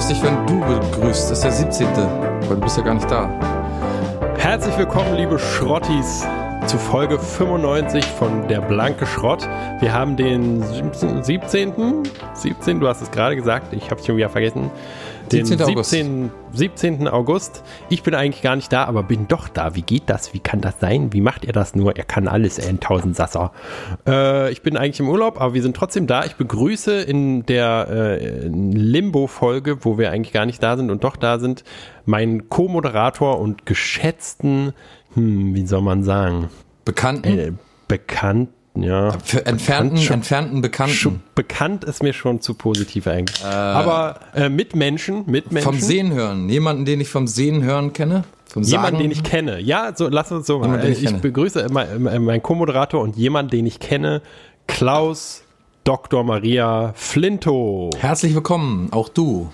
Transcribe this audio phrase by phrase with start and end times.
[0.00, 1.30] ganz lustig, wenn du begrüßt.
[1.30, 1.86] Das ist der 17.
[1.94, 3.28] Weil du bist ja gar nicht da.
[4.38, 6.26] Herzlich willkommen, liebe Schrottis,
[6.66, 9.46] zu Folge 95 von Der blanke Schrott.
[9.80, 11.22] Wir haben den 17.
[11.22, 12.80] 17.
[12.80, 14.70] Du hast es gerade gesagt, ich habe es schon wieder vergessen.
[15.32, 15.68] Den 17.
[15.68, 15.90] August.
[15.90, 16.30] 17.
[16.52, 17.08] 17.
[17.08, 17.62] August.
[17.88, 19.76] Ich bin eigentlich gar nicht da, aber bin doch da.
[19.76, 20.34] Wie geht das?
[20.34, 21.12] Wie kann das sein?
[21.12, 21.96] Wie macht er das nur?
[21.96, 23.52] Er kann alles, er ein Tausendsasser.
[24.06, 26.24] Äh, ich bin eigentlich im Urlaub, aber wir sind trotzdem da.
[26.24, 31.16] Ich begrüße in der äh, Limbo-Folge, wo wir eigentlich gar nicht da sind und doch
[31.16, 31.64] da sind,
[32.06, 34.72] meinen Co-Moderator und geschätzten,
[35.14, 36.48] hm, wie soll man sagen,
[36.84, 37.38] Bekannten?
[37.38, 37.52] äh,
[37.86, 39.12] bekannten, ja.
[39.24, 41.22] Für entfernten, Bekannt entfernten Bekannten.
[41.34, 43.44] Bekannt ist mir schon zu positiv eigentlich.
[43.44, 45.72] Aber äh, Mitmenschen, Mitmenschen.
[45.72, 46.48] Vom Sehen hören.
[46.48, 48.24] Jemanden, den ich vom Sehen hören kenne.
[48.46, 48.98] Vom Jemand, Sagen.
[48.98, 49.60] den ich kenne.
[49.60, 50.80] Ja, so lass uns so machen.
[50.84, 54.22] Ich ich begrüße immer, immer meinen Co-Moderator und jemand, den ich kenne,
[54.66, 55.42] Klaus
[55.84, 56.24] Dr.
[56.24, 57.90] Maria Flinto.
[57.98, 59.50] Herzlich willkommen, auch du,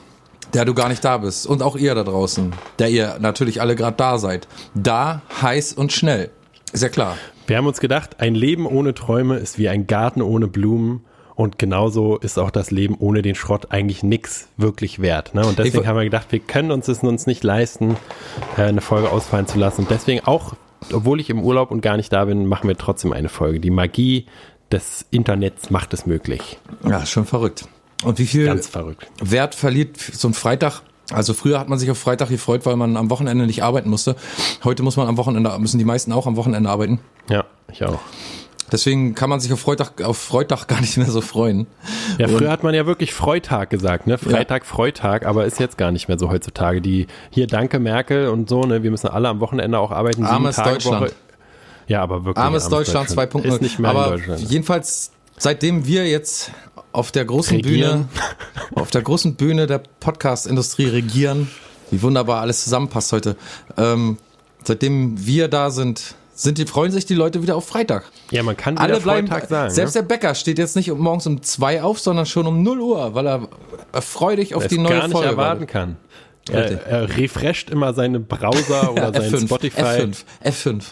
[0.55, 1.47] der du gar nicht da bist.
[1.47, 4.49] Und auch ihr da draußen, der ihr natürlich alle gerade da seid.
[4.75, 6.31] Da, heiß und schnell.
[6.77, 7.17] Ist ja klar.
[7.47, 11.07] Wir haben uns gedacht, ein Leben ohne Träume ist wie ein Garten ohne Blumen.
[11.35, 15.35] Und genauso ist auch das Leben ohne den Schrott eigentlich nix wirklich wert.
[15.35, 15.47] Ne?
[15.47, 17.97] Und deswegen haben wir gedacht, wir können uns es uns nicht leisten,
[18.59, 19.83] äh, eine Folge ausfallen zu lassen.
[19.83, 20.55] Und deswegen auch,
[20.93, 23.59] obwohl ich im Urlaub und gar nicht da bin, machen wir trotzdem eine Folge.
[23.59, 24.27] Die Magie
[24.71, 26.59] des Internets macht es möglich.
[26.87, 27.67] Ja, schon verrückt.
[28.05, 29.07] Und wie viel Ganz verrückt.
[29.23, 30.83] Wert verliert so ein Freitag?
[31.13, 34.17] Also früher hat man sich auf Freitag gefreut, weil man am Wochenende nicht arbeiten musste.
[34.65, 37.01] Heute muss man am Wochenende, müssen die meisten auch am Wochenende arbeiten.
[37.31, 38.01] Ja, ich auch.
[38.73, 41.69] Deswegen kann man sich auf Freitag, auf Freitag gar nicht mehr so freuen.
[42.19, 44.19] Ja, früher hat man ja wirklich Freitag gesagt, ne?
[44.19, 46.81] Freitag, Freitag, aber ist jetzt gar nicht mehr so heutzutage.
[46.81, 48.83] Die hier Danke Merkel und so, ne?
[48.83, 50.25] Wir müssen alle am Wochenende auch arbeiten.
[50.25, 51.03] Armes Tage Deutschland.
[51.03, 51.13] Woche.
[51.87, 52.45] Ja, aber wirklich.
[52.45, 53.45] Armes Deutschland 2.0.
[53.45, 54.41] Ist nicht mehr Aber in Deutschland.
[54.51, 56.51] jedenfalls, seitdem wir jetzt
[56.97, 58.09] auf der großen Regieren.
[58.09, 61.51] Bühne, auf der großen Bühne der Podcast-Industrie regieren,
[61.91, 63.37] wie wunderbar alles zusammenpasst heute,
[63.77, 64.17] ähm,
[64.65, 68.05] seitdem wir da sind, sind die, freuen sich die Leute wieder auf Freitag.
[68.31, 69.75] Ja, man kann wieder Alle bleiben, Freitag sagen.
[69.75, 70.01] selbst ne?
[70.01, 73.27] der Bäcker steht jetzt nicht morgens um zwei auf, sondern schon um 0 Uhr, weil
[73.27, 73.49] er
[74.01, 75.69] freudig auf es die neue gar nicht Folge erwarten wartet.
[75.69, 75.97] kann.
[76.51, 79.81] Er, er refresht immer seine Browser oder sein F5, Spotify.
[79.81, 80.83] F5, F5.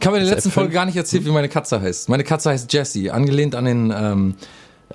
[0.00, 0.52] Ich habe in der letzten F5?
[0.52, 2.08] Folge gar nicht erzählt, wie meine Katze heißt.
[2.08, 4.34] Meine Katze heißt Jessie, angelehnt an den ähm,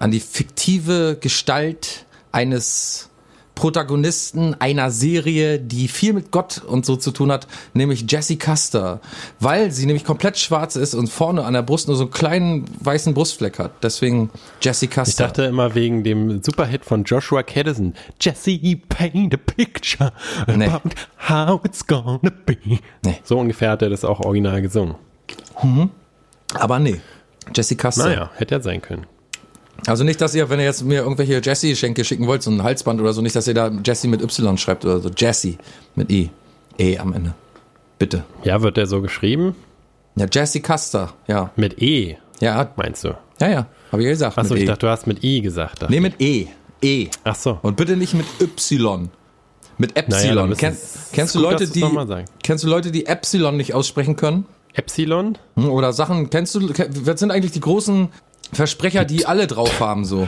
[0.01, 3.07] an die fiktive Gestalt eines
[3.53, 9.01] Protagonisten einer Serie, die viel mit Gott und so zu tun hat, nämlich Jessie Custer,
[9.40, 12.66] weil sie nämlich komplett schwarz ist und vorne an der Brust nur so einen kleinen
[12.79, 13.84] weißen Brustfleck hat.
[13.84, 15.09] Deswegen Jessie Custer.
[15.09, 17.94] Ich dachte immer wegen dem Superhit von Joshua Caddison.
[18.19, 18.57] Jesse,
[18.90, 20.11] paint a picture
[20.47, 20.66] Nee.
[20.66, 20.90] about
[21.29, 22.57] how it's gonna be.
[23.06, 23.19] Nee.
[23.23, 24.95] So ungefähr hat er das auch original gesungen.
[26.56, 27.00] aber nee.
[27.53, 28.06] Jessie Custer.
[28.06, 29.06] Naja, hätte ja sein können.
[29.87, 33.01] Also nicht, dass ihr, wenn ihr jetzt mir irgendwelche Jessie-Geschenke schicken wollt, so ein Halsband
[33.01, 35.09] oder so, nicht, dass ihr da Jessie mit Y schreibt oder so.
[35.09, 35.57] Jessie
[35.95, 36.29] mit I.
[36.77, 37.33] E am Ende.
[37.99, 38.23] Bitte.
[38.43, 39.55] Ja, wird der so geschrieben?
[40.15, 41.13] Ja, Jessie Custer.
[41.27, 41.51] Ja.
[41.55, 43.15] Mit E, Ja, meinst du?
[43.39, 43.67] ja, ja.
[43.91, 44.37] Habe ich ja gesagt.
[44.37, 44.65] Achso, ich E.
[44.65, 45.89] dachte, du hast mit I gesagt.
[45.89, 46.47] nee, mit E.
[46.81, 47.07] E.
[47.23, 47.59] Ach so.
[47.61, 49.09] Und bitte nicht mit Y.
[49.77, 50.49] Mit Naja, Epsilon.
[50.49, 50.77] müssen- Kenn,
[51.11, 51.83] kennst du gut, Leute, die
[52.43, 54.45] kennst du Leute, die Epsilon nicht aussprechen können?
[54.73, 55.37] Epsilon?
[55.55, 58.09] Hm, Oder Sachen, kennst du, was sind eigentlich die großen
[58.53, 60.28] Versprecher, die alle drauf haben so?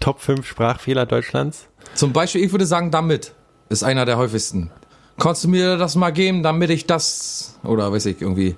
[0.00, 1.66] Top 5 Sprachfehler Deutschlands?
[1.94, 3.32] Zum Beispiel, ich würde sagen, damit
[3.68, 4.70] ist einer der häufigsten.
[5.18, 8.56] Kannst du mir das mal geben, damit ich das, oder weiß ich, irgendwie.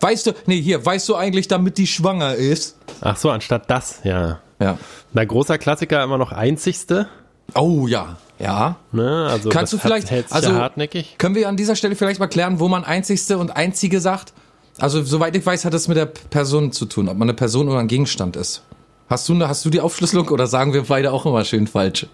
[0.00, 2.76] Weißt du, nee, hier, weißt du eigentlich, damit die schwanger ist?
[3.00, 4.40] Ach so, anstatt das, ja.
[4.60, 4.78] Ja.
[5.12, 7.08] Na, großer Klassiker immer noch einzigste.
[7.54, 8.16] Oh, ja.
[8.38, 8.76] Ja.
[8.92, 9.28] Ne?
[9.30, 11.16] Also Kannst du vielleicht, hat, also, hartnäckig.
[11.18, 14.32] können wir an dieser Stelle vielleicht mal klären, wo man einzigste und einzige sagt?
[14.78, 17.68] Also, soweit ich weiß, hat es mit der Person zu tun, ob man eine Person
[17.68, 18.62] oder ein Gegenstand ist.
[19.08, 22.06] Hast du, hast du die Aufschlüsselung oder sagen wir beide auch immer schön falsch?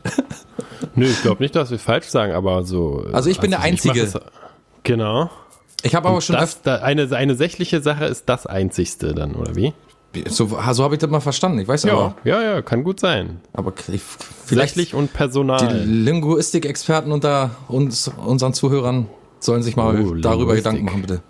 [0.95, 3.05] Nö, ich glaube nicht, dass wir falsch sagen, aber so.
[3.13, 4.01] Also ich bin der mach Einzige.
[4.01, 4.15] es-
[4.85, 5.31] genau.
[5.83, 9.55] Ich habe aber schon Das, da, eine, eine sächliche Sache ist das einzigste dann, oder
[9.57, 9.73] wie?
[10.29, 11.59] so, so habe ich das mal verstanden.
[11.59, 13.41] Ich weiß Ja, aber, ja, ja, kann gut sein.
[13.53, 14.01] aber ich,
[14.47, 15.83] vielleicht Sächlich und Die Personal.
[15.85, 19.09] Linguistik-Experten unter uns, unseren Zuhörern
[19.41, 20.57] sollen sich mal Oh, darüber Linguistik.
[20.57, 21.21] Gedanken machen, bitte.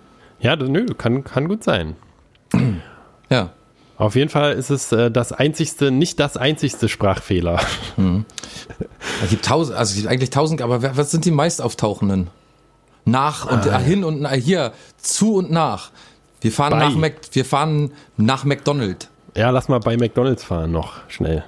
[0.44, 1.96] Ja, das- nö, kann, kann gut sein.
[3.30, 3.50] Ja.
[3.96, 7.58] Auf jeden Fall ist es äh, das einzigste, nicht das einzigste Sprachfehler.
[9.22, 12.28] Es gibt tausend, also es gibt eigentlich tausend, aber was sind die meist auftauchenden?
[13.04, 13.78] Nach und Ah.
[13.78, 15.90] hin und nach, hier, zu und nach.
[16.40, 16.78] Wir fahren Bei.
[16.80, 19.08] nach Mac, wir fahren nach McDonald's.
[19.36, 21.44] Ja, lass mal bei McDonalds fahren noch schnell.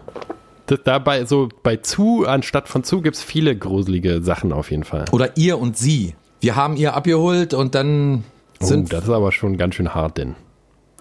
[0.67, 5.05] Das, dabei, so bei zu anstatt von zu gibt's viele gruselige Sachen auf jeden Fall.
[5.13, 6.15] Oder ihr und sie.
[6.41, 8.25] Wir haben ihr abgeholt und dann
[8.61, 10.35] Oh, sind das ist aber schon ganz schön hart, denn.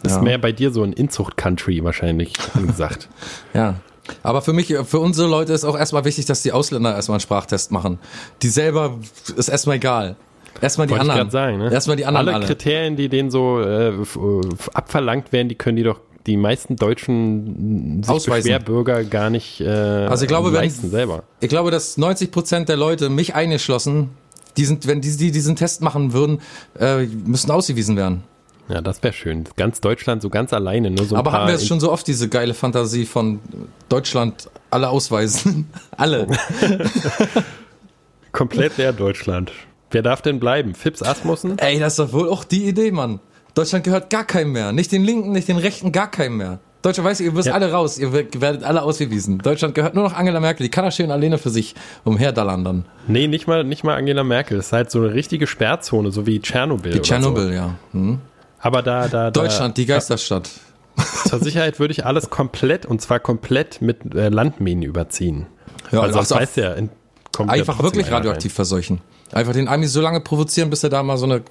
[0.03, 0.17] Das Ja.
[0.19, 3.09] ist mehr bei dir so ein Inzucht-Country wahrscheinlich angesagt.
[3.53, 3.75] Ja.
[4.21, 7.21] Aber für mich, für unsere Leute ist auch erstmal wichtig, dass die Ausländer erstmal einen
[7.21, 7.97] Sprachtest machen.
[8.43, 8.99] Die selber
[9.35, 10.15] ist erstmal egal.
[10.61, 11.27] Erstmal die Wollte ich anderen.
[11.27, 11.71] grad sagen, ne?
[11.73, 12.45] Erstmal die anderen alle, alle.
[12.45, 13.93] Kriterien, die denen so äh,
[14.75, 18.01] abverlangt werden, die können die doch die meisten deutschen.
[18.01, 21.23] Beschwerbürger gar nicht äh, Also ich glaube, wenn- leisten selber.
[21.39, 24.11] Ich glaube, dass 90 Prozent der Leute, mich eingeschlossen,
[24.57, 26.41] die sind, wenn die, die diesen Test machen würden,
[26.79, 28.23] äh, müssten ausgewiesen werden.
[28.67, 29.43] Ja, das wäre schön.
[29.57, 32.29] Ganz Deutschland so ganz alleine, nur so Aber hatten wir jetzt schon so oft diese
[32.29, 33.39] geile Fantasie von
[33.89, 35.69] Deutschland alle ausweisen?
[35.97, 36.27] alle.
[38.31, 39.51] komplett leer Deutschland.
[39.91, 40.73] Wer darf denn bleiben?
[40.73, 41.59] Fips Asmussen?
[41.59, 43.19] Ey, das ist doch wohl auch die Idee, Mann.
[43.53, 44.71] Deutschland gehört gar keinem mehr.
[44.71, 46.59] Nicht den Linken, nicht den Rechten, gar keinem mehr.
[46.85, 47.55] Deutschland weiß, ihr müsst Ja.
[47.55, 49.39] alle raus, ihr werdet alle ausgewiesen.
[49.39, 51.73] Deutschland gehört nur noch Angela Merkel, die kann da schön alleine für sich
[52.03, 52.85] umherdallern dann.
[53.07, 54.57] Nee, nicht mal, nicht mal Angela Merkel.
[54.57, 56.91] Das ist halt so eine richtige Sperrzone, so wie Tschernobyl.
[56.93, 57.53] Die Tschernobyl, So.
[57.53, 57.75] ja.
[57.91, 58.19] Hm.
[58.59, 60.49] Aber da, da, da Deutschland, die Geisterstadt.
[61.27, 65.47] zur Sicherheit würde ich alles komplett, und zwar komplett mit äh, Landminen überziehen.
[65.91, 66.75] Ja, also das heißt ja,
[67.47, 69.01] Einfach wirklich radioaktiv verseuchen.
[69.31, 71.41] Einfach den Amis so lange provozieren, bis er da mal so eine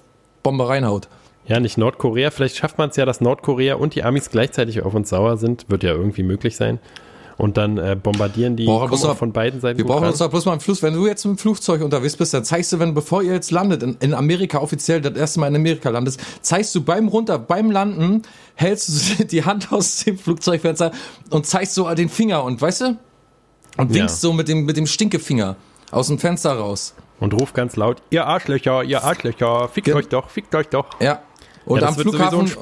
[0.43, 1.09] Bombe reinhaut.
[1.47, 2.31] Ja, nicht Nordkorea.
[2.31, 5.67] Vielleicht schafft man es ja, dass Nordkorea und die Amis gleichzeitig auf uns sauer sind.
[5.69, 6.79] Wird ja irgendwie möglich sein.
[7.37, 9.77] Und dann äh, bombardieren die Boah, man- von beiden Seiten.
[9.79, 10.83] Wir gut brauchen uns doch bloß mal im Fluss.
[10.85, 13.83] Wenn du jetzt dem Flugzeug unterwegs bist, dann zeigst du, wenn, bevor ihr jetzt landet,
[13.83, 17.73] in, in Amerika offiziell das erste Mal in Amerika landest, zeigst du beim runter, beim
[17.73, 18.23] Landen,
[18.55, 20.93] hältst du die Hand aus dem Flugzeugfenster
[21.31, 22.97] und zeigst so den Finger und weißt du?
[23.79, 24.03] Und Ja.
[24.03, 25.57] winkst so mit dem, mit dem Stinkefinger
[25.91, 26.95] aus dem Fenster raus.
[27.19, 30.87] Und ruft ganz laut, ihr Arschlöcher, ihr Arschlöcher, fickt Ge- euch doch, fickt euch doch.
[31.01, 31.21] Ja.
[31.67, 32.53] Und Ja, am Flughafen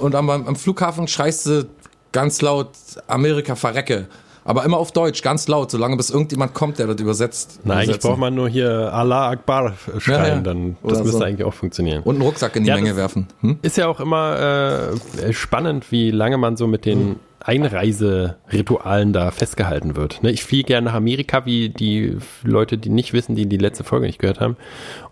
[0.00, 1.66] und am, am Flughafen schreist du
[2.12, 2.70] ganz laut
[3.06, 4.06] Amerika verrecke.
[4.44, 7.60] Aber immer auf Deutsch, ganz laut, solange bis irgendjemand kommt, der das übersetzt.
[7.64, 10.40] Na, eigentlich braucht man nur hier Allah Akbar schreien, Ja, ja.
[10.40, 11.24] dann das Oder müsste so.
[11.24, 12.02] eigentlich auch funktionieren.
[12.02, 13.26] Und einen Rucksack in die Ja, Menge werfen.
[13.42, 13.58] Hm?
[13.60, 14.90] Ist ja auch immer
[15.22, 20.22] äh, spannend, wie lange man so mit den Einreiseritualen da festgehalten wird.
[20.22, 23.84] Ne, ich fliege gerne nach Amerika, wie die Leute, die nicht wissen, die die letzte
[23.84, 24.56] Folge nicht gehört haben.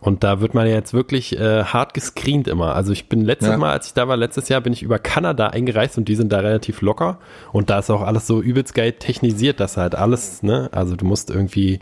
[0.00, 2.75] Und da wird man ja jetzt wirklich äh, hart gescreent immer.
[2.75, 3.56] Also ich bin letztes Ja.
[3.58, 6.32] Mal, als ich da war, letztes Jahr bin ich über Kanada eingereist und die sind
[6.32, 7.19] da relativ locker.
[7.52, 11.05] Und da ist auch alles so übelst geil technisiert, dass halt alles, ne, also du
[11.05, 11.81] musst irgendwie,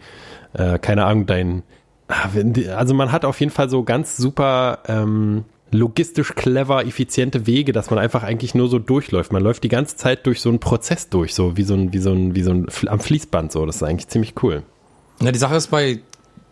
[0.52, 1.62] äh, keine Ahnung, dein
[2.06, 2.29] Ah,
[2.76, 5.44] Also man hat auf jeden Fall so ganz super ähm,
[5.75, 9.32] logistisch clever, effiziente Wege, dass man einfach eigentlich nur so durchläuft.
[9.32, 11.99] Man läuft die ganze Zeit durch so einen Prozess durch, so wie so ein, wie
[11.99, 13.67] so ein, wie so ein am Fließband so.
[13.67, 14.62] Das ist eigentlich ziemlich cool.
[15.21, 16.00] Ja, die Sache ist bei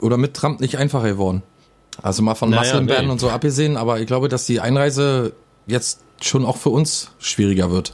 [0.01, 1.43] oder mit Trump nicht einfacher geworden.
[2.03, 3.11] Also mal von Naja, Muslim-Ban nee.
[3.13, 5.33] und so abgesehen, aber ich glaube, dass die Einreise
[5.67, 7.93] jetzt schon auch für uns schwieriger wird.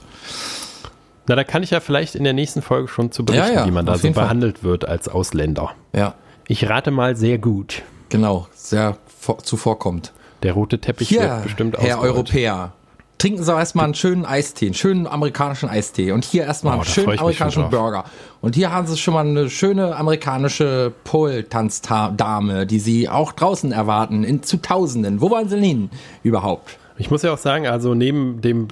[1.27, 3.67] Na, da kann ich ja vielleicht in der nächsten Folge schon zu berichten, Ja, ja,
[3.67, 4.25] wie man da so jeden Fall.
[4.25, 5.73] behandelt wird als Ausländer.
[5.95, 6.15] Ja,
[6.47, 7.83] Ich rate mal sehr gut.
[8.09, 10.13] genau, sehr vor, zuvorkommt.
[10.43, 12.13] Der rote Teppich Hier, wird bestimmt Herr ausgerollt.
[12.15, 12.73] Europäer,
[13.19, 16.85] trinken Sie erstmal einen schönen Eistee, einen schönen amerikanischen Eistee und hier erstmal Oh, einen
[16.85, 17.69] schönen amerikanischen.
[17.71, 18.05] Burger.
[18.41, 24.23] Und hier haben Sie schon mal eine schöne amerikanische Pole-Tanzdame, die Sie auch draußen erwarten,
[24.25, 25.21] in, zu Tausenden.
[25.21, 25.91] Wo wollen Sie denn hin
[26.23, 26.79] überhaupt?
[27.01, 28.69] Ich muss ja auch sagen, also neben dem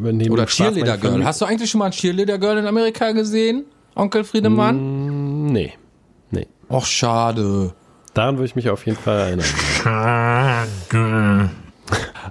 [0.00, 1.24] neben Oder Cheerleader Girl.
[1.24, 5.46] Hast du eigentlich schon mal ein Cheerleader Girl in Amerika gesehen, Onkel Friedemann?
[5.46, 5.72] Nee.
[6.30, 6.46] Nee.
[6.70, 7.74] Och, schade.
[8.16, 9.46] Daran würde ich mich auf jeden Fall erinnern.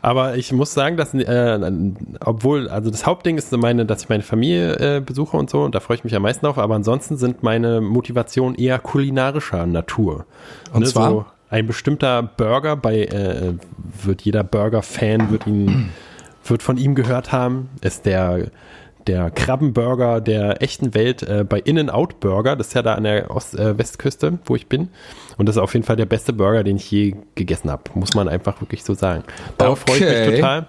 [0.01, 1.71] Aber ich muss sagen, dass, äh,
[2.19, 5.75] obwohl, also das Hauptding ist meine, dass ich meine Familie äh, besuche und so, und
[5.75, 10.25] da freue ich mich am meisten drauf, aber ansonsten sind meine Motivationen eher kulinarischer Natur.
[10.73, 11.09] Und zwar?
[11.09, 13.53] So ein bestimmter Burger, bei, äh,
[14.03, 15.91] wird jeder Burger-Fan, wird ihn,
[16.45, 18.47] wird von ihm gehört haben, ist der,
[19.07, 22.55] der Krabbenburger der echten Welt äh, bei In-N-Out Burger.
[22.55, 24.89] Das ist ja da an der Ost äh, Westküste, wo ich bin.
[25.37, 27.83] Und das ist auf jeden Fall der beste Burger, den ich je gegessen habe.
[27.93, 29.23] Muss man einfach wirklich so sagen.
[29.57, 30.27] Darauf freue ich Okay.
[30.31, 30.67] mich total.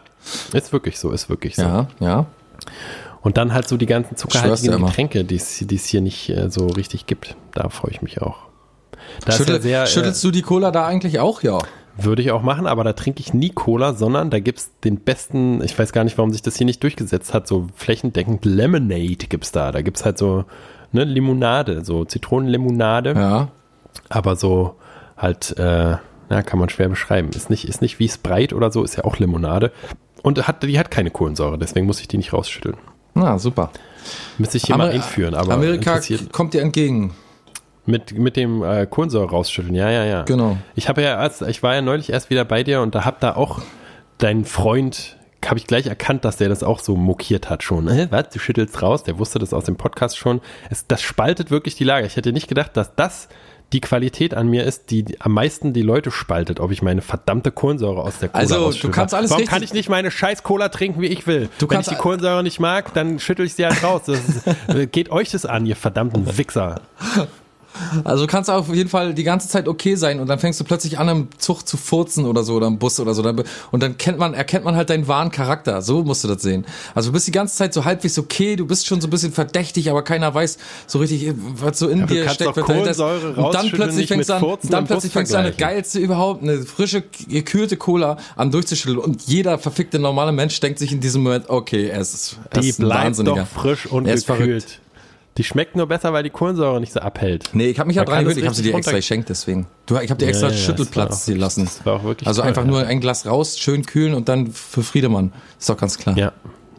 [0.53, 1.63] Ist wirklich so, ist wirklich so.
[1.63, 2.27] Ja, ja.
[3.23, 4.85] Und dann halt so die ganzen zuckerhaltigen.
[4.85, 7.37] Getränke, die es hier nicht äh, so richtig gibt.
[7.55, 8.37] Da freue ich mich auch.
[9.29, 11.43] Schüttel, sehr, äh, schüttelst du die Cola da eigentlich auch?
[11.43, 11.59] Ja.
[11.99, 15.63] Würde ich auch machen, aber da trinke ich nie Cola, sondern da gibt's den besten,
[15.63, 19.53] ich weiß gar nicht, warum sich das hier nicht durchgesetzt hat, so flächendeckend Lemonade gibt's
[19.53, 19.73] da.
[19.73, 20.45] Da gibt's halt so
[20.93, 23.49] ne, Limonade, so Zitronenlimonade, Ja.
[24.09, 24.77] aber so
[25.17, 25.97] halt, äh,
[26.29, 27.31] ja, kann man schwer beschreiben.
[27.31, 29.73] Ist nicht, ist nicht wie Sprite oder so, ist ja auch Limonade.
[30.23, 32.77] Und hat, die hat keine Kohlensäure, deswegen muss ich die nicht rausschütteln.
[33.15, 33.71] Na, super.
[34.37, 36.01] Müsste ich hier mal Amer- einführen, aber Amerika
[36.33, 37.15] kommt dir entgegen.
[37.87, 40.23] Mit, mit dem äh, Kohlensäure rausschütteln, ja, ja, ja.
[40.25, 40.57] Genau.
[40.75, 43.21] Ich habe ja erst, ich war ja neulich erst wieder bei dir und da hab
[43.21, 43.61] da auch
[44.19, 47.87] deinen Freund, habe ich gleich erkannt, dass der das auch so mokiert hat schon.
[47.87, 49.05] Äh, was, du schüttelst raus?
[49.05, 50.41] Der wusste das aus dem Podcast schon.
[50.71, 52.07] Es, das spaltet wirklich die Lage.
[52.07, 53.29] Ich hätte nicht gedacht, dass das
[53.73, 57.51] die Qualität an mir ist, die am meisten die Leute spaltet, ob ich meine verdammte
[57.53, 60.43] Kohlensäure aus der Cola Also, du kannst alles Warum richtig- kann ich nicht meine scheiß
[60.45, 61.49] Cola trinken, wie ich will?
[61.59, 64.03] Du Wenn kannst- ich die Kohlensäure nicht mag, dann schüttel ich sie halt raus.
[64.07, 64.45] Das ist,
[64.93, 66.81] geht euch das an, ihr verdammten Wichser.
[68.05, 70.65] Also du kannst auf jeden Fall die ganze Zeit okay sein und dann fängst du
[70.65, 73.23] plötzlich an im Zug zu furzen oder so oder im Bus oder so
[73.71, 75.83] und dann kennt man erkennt man halt deinen wahren Charakter.
[75.83, 76.65] So musst du das sehen.
[76.95, 79.33] Also du bist die ganze Zeit so halbwegs okay, du bist schon so ein bisschen
[79.33, 82.57] verdächtig, aber keiner weiß so richtig was so in du dir steckt.
[82.57, 85.77] und dann plötzlich fängst du an, Furzen dann plötzlich fängst du an, das vergleichen.
[85.77, 90.93] geilste überhaupt, eine frische gekühlte Cola an durchzuschütteln und jeder verfickte normale Mensch denkt sich
[90.93, 93.43] in diesem Moment, okay, er ist, er Die ist ein bleibt Wahnsinniger.
[93.43, 94.81] doch frisch und ist verrückt.
[95.39, 97.51] Die schmeckt nur besser, weil die Kohlensäure nicht so abhält.
[97.53, 99.67] Nee, ich habe mich ja dran gewöhnt, ich habe sie dir extra geschenkt, deswegen.
[99.85, 101.65] Du, ich habe dir extra Ja, ja, Schüttelplatz auch- gelassen.
[101.67, 102.69] das war auch wirklich also toll, einfach ja.
[102.71, 105.33] nur ein Glas raus, schön kühlen und dann für Friedemann.
[105.59, 106.17] Ist doch ganz klar.
[106.17, 106.33] Ja,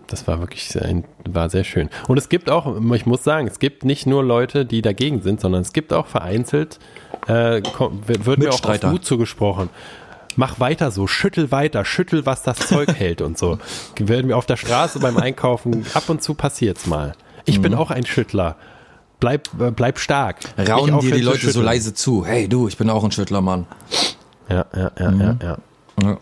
[0.08, 1.90] das war wirklich sehr, war sehr schön.
[2.08, 5.40] Und es gibt auch, ich muss sagen, es gibt nicht nur Leute, die dagegen sind,
[5.40, 6.80] sondern es gibt auch vereinzelt,
[7.28, 8.84] äh, wird mir auch auf.
[8.84, 9.70] Mut zugesprochen.
[10.36, 13.60] Mach weiter so, schüttel weiter, schüttel, was das Zeug hält und so.
[14.00, 17.14] Werden mir auf der Straße beim Einkaufen, ab und zu passiert's mal.
[17.48, 17.62] Ich Mhm.
[17.64, 18.56] bin auch ein Schüttler.
[19.20, 20.38] Bleib, äh, bleib stark.
[20.70, 22.24] Rauen dir die Leute so leise zu.
[22.24, 23.66] Hey du, ich bin auch ein Schüttlermann.
[24.50, 25.58] Ja, ja, ja, ja, ja.
[26.04, 26.18] Ja.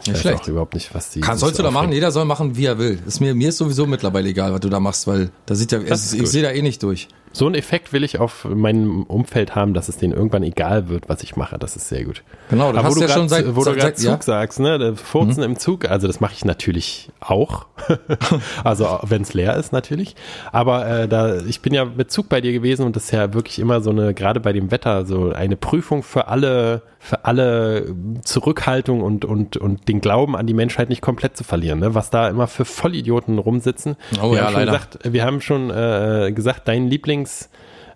[0.00, 0.42] Ich Nicht weiß schlecht.
[0.42, 1.20] auch überhaupt nicht, was die.
[1.20, 3.02] Kann, sollst so du da machen, jeder soll machen, wie er will.
[3.06, 5.80] Ist mir, mir ist sowieso mittlerweile egal, was du da machst, weil da sieht ja,
[5.80, 7.08] ich sehe da eh nicht durch.
[7.36, 11.10] So einen Effekt will ich auf meinem Umfeld haben, dass es denen irgendwann egal wird,
[11.10, 11.58] was ich mache.
[11.58, 12.22] Das ist sehr gut.
[12.48, 14.04] Genau, du Aber hast wo ja du schon grad- seit- wo du seit- gerade seit-
[14.06, 14.12] ja.
[14.12, 17.66] Zug sagst, ne, Furzen im Zug, also das mache ich natürlich auch.
[18.64, 20.16] also wenn es leer ist natürlich.
[20.50, 23.34] Aber äh, da, ich bin ja mit Zug bei dir gewesen und das ist ja
[23.34, 27.94] wirklich immer so eine, gerade bei dem Wetter, so eine Prüfung für alle, für alle
[28.24, 31.80] Zurückhaltung und, und, und den Glauben an die Menschheit nicht komplett zu verlieren.
[31.80, 31.94] Ne?
[31.94, 33.96] Was da immer für Vollidioten rumsitzen.
[34.22, 34.72] Oh wir ja, haben schon leider.
[34.72, 36.88] Gesagt, wir haben schon äh, gesagt, dein
[37.26, 37.48] Lieblings-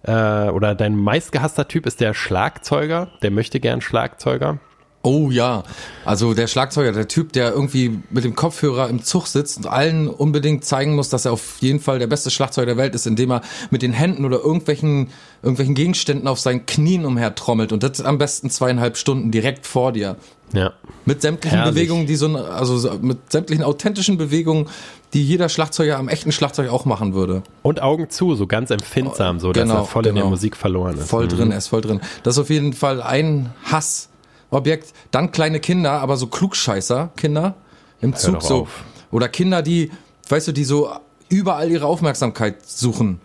[0.03, 3.09] äh, oder dein meistgehasster Typ ist der Schlagzeuger.
[3.23, 4.59] Der möchte gern Schlagzeuger.
[5.03, 5.63] Oh ja,
[6.05, 10.09] also der Schlagzeuger, der Typ, der irgendwie mit dem Kopfhörer im Zug sitzt und allen
[10.09, 13.31] unbedingt zeigen muss, dass er auf jeden Fall der beste Schlagzeuger der Welt ist, indem
[13.31, 15.09] er mit den Händen oder irgendwelchen,
[15.43, 20.17] irgendwelchen Gegenständen auf seinen Knien umhertrommelt und das am besten zweieinhalb Stunden direkt vor dir.
[20.53, 20.73] Ja.
[21.07, 21.75] Mit sämtlichen Herrlich.
[21.75, 24.69] Bewegungen, die so, also so- mit sämtlichen authentischen Bewegungen,
[25.15, 27.43] die jeder Schlagzeuger am echten Schlagzeug auch machen würde.
[27.63, 30.31] Und Augen zu, so ganz empfindsam, so dass Genau, er voll in der genau.
[30.31, 31.09] Musik verloren ist.
[31.09, 31.29] Voll Mhm.
[31.31, 32.01] drin, er ist voll drin.
[32.23, 34.93] Das ist auf jeden Fall ein Hassobjekt.
[35.11, 37.55] Dann kleine Kinder, aber so Klugscheißer, Kinder
[38.01, 38.63] im Zug so.
[38.63, 38.85] auf.
[39.11, 39.91] Oder Kinder, die,
[40.29, 40.91] weißt du, die so
[41.29, 43.21] überall ihre Aufmerksamkeit suchen.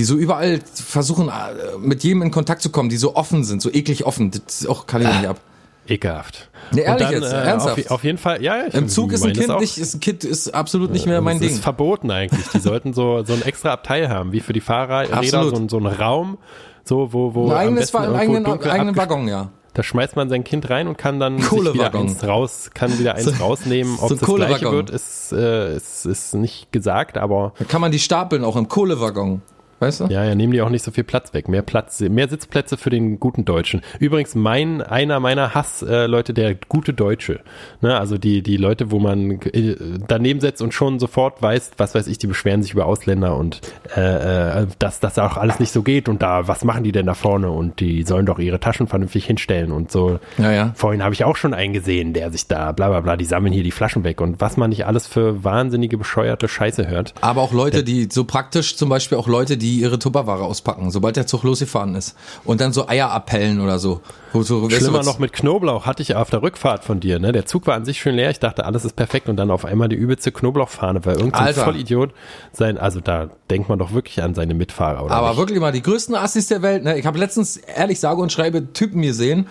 [0.00, 3.60] Die so überall versuchen, äh, mit jedem in Kontakt zu kommen, die so offen sind,
[3.60, 4.30] so eklig offen.
[4.30, 5.38] Das ist auch kann ich nicht ab.
[5.86, 6.48] Ekelhaft.
[6.72, 7.84] Nee, ehrlich dann, jetzt, äh, ernsthaft.
[7.84, 9.60] Auf, auf jeden Fall, ja, ich Im Zug ist ein das Kind auch.
[9.60, 11.56] nicht, ist ein Kind ist absolut nicht mehr mein das Ding.
[11.56, 12.48] ist verboten eigentlich.
[12.48, 15.54] Die sollten so, so ein extra Abteil haben, wie für die Fahrräder, Absolut.
[15.54, 16.38] so, so ein Raum,
[16.82, 19.50] so, wo, wo Ein am eigenes, besten einen irgendwo eigenen, eigenen Waggon, ja.
[19.74, 23.38] Da schmeißt man sein Kind rein und kann dann wieder eins raus, kann wieder eins
[23.40, 23.98] rausnehmen.
[24.00, 27.82] Ob so es das gleiche wird, ist, äh, ist, ist nicht gesagt, aber Da kann
[27.82, 29.42] man die stapeln, auch im Kohlewaggon.
[29.80, 30.04] Weißt du?
[30.06, 31.48] Ja, ja, nehmen die auch nicht so viel Platz weg.
[31.48, 33.82] Mehr Platz, mehr Sitzplätze für den guten Deutschen.
[33.98, 37.40] Übrigens, mein, einer meiner Hass-Leute, Leute, der gute Deutsche.
[37.80, 39.74] Ne, also die, die Leute, wo man äh,
[40.06, 43.62] daneben setzt und schon sofort weiß, was weiß ich, die beschweren sich über Ausländer und
[43.96, 47.06] äh, äh, dass das auch alles nicht so geht und da, was machen die denn
[47.06, 50.18] da vorne und die sollen doch ihre Taschen vernünftig hinstellen und so.
[50.36, 50.72] Ja, ja.
[50.74, 53.54] Vorhin habe ich auch schon einen gesehen, der sich da bla bla bla, die sammeln
[53.54, 57.14] hier die Flaschen weg und was man nicht alles für wahnsinnige, bescheuerte Scheiße hört.
[57.22, 61.16] Aber auch Leute, die so praktisch, zum Beispiel auch Leute, die ihre Tupperware auspacken, sobald
[61.16, 62.16] der Zug losgefahren ist.
[62.44, 64.00] Und dann so Eier abpellen oder so.
[64.32, 67.18] So weißt du, Schlimmer was- noch mit Knoblauch hatte ich auf der Rückfahrt von dir.
[67.18, 67.32] Ne?
[67.32, 68.30] Der Zug war an sich schön leer.
[68.30, 69.28] Ich dachte, alles ist perfekt.
[69.28, 71.64] Und dann auf einmal die übelste Knoblauchfahne, weil irgendein Alter.
[71.64, 72.10] Vollidiot
[72.52, 72.78] sein.
[72.78, 75.14] Also da denkt man doch wirklich an seine Mitfahrer, oder?
[75.14, 75.38] Aber nicht?
[75.38, 76.98] wirklich mal, die größten Assis der Welt, ne?
[76.98, 79.48] Ich habe letztens, ehrlich sage und schreibe, Typen gesehen.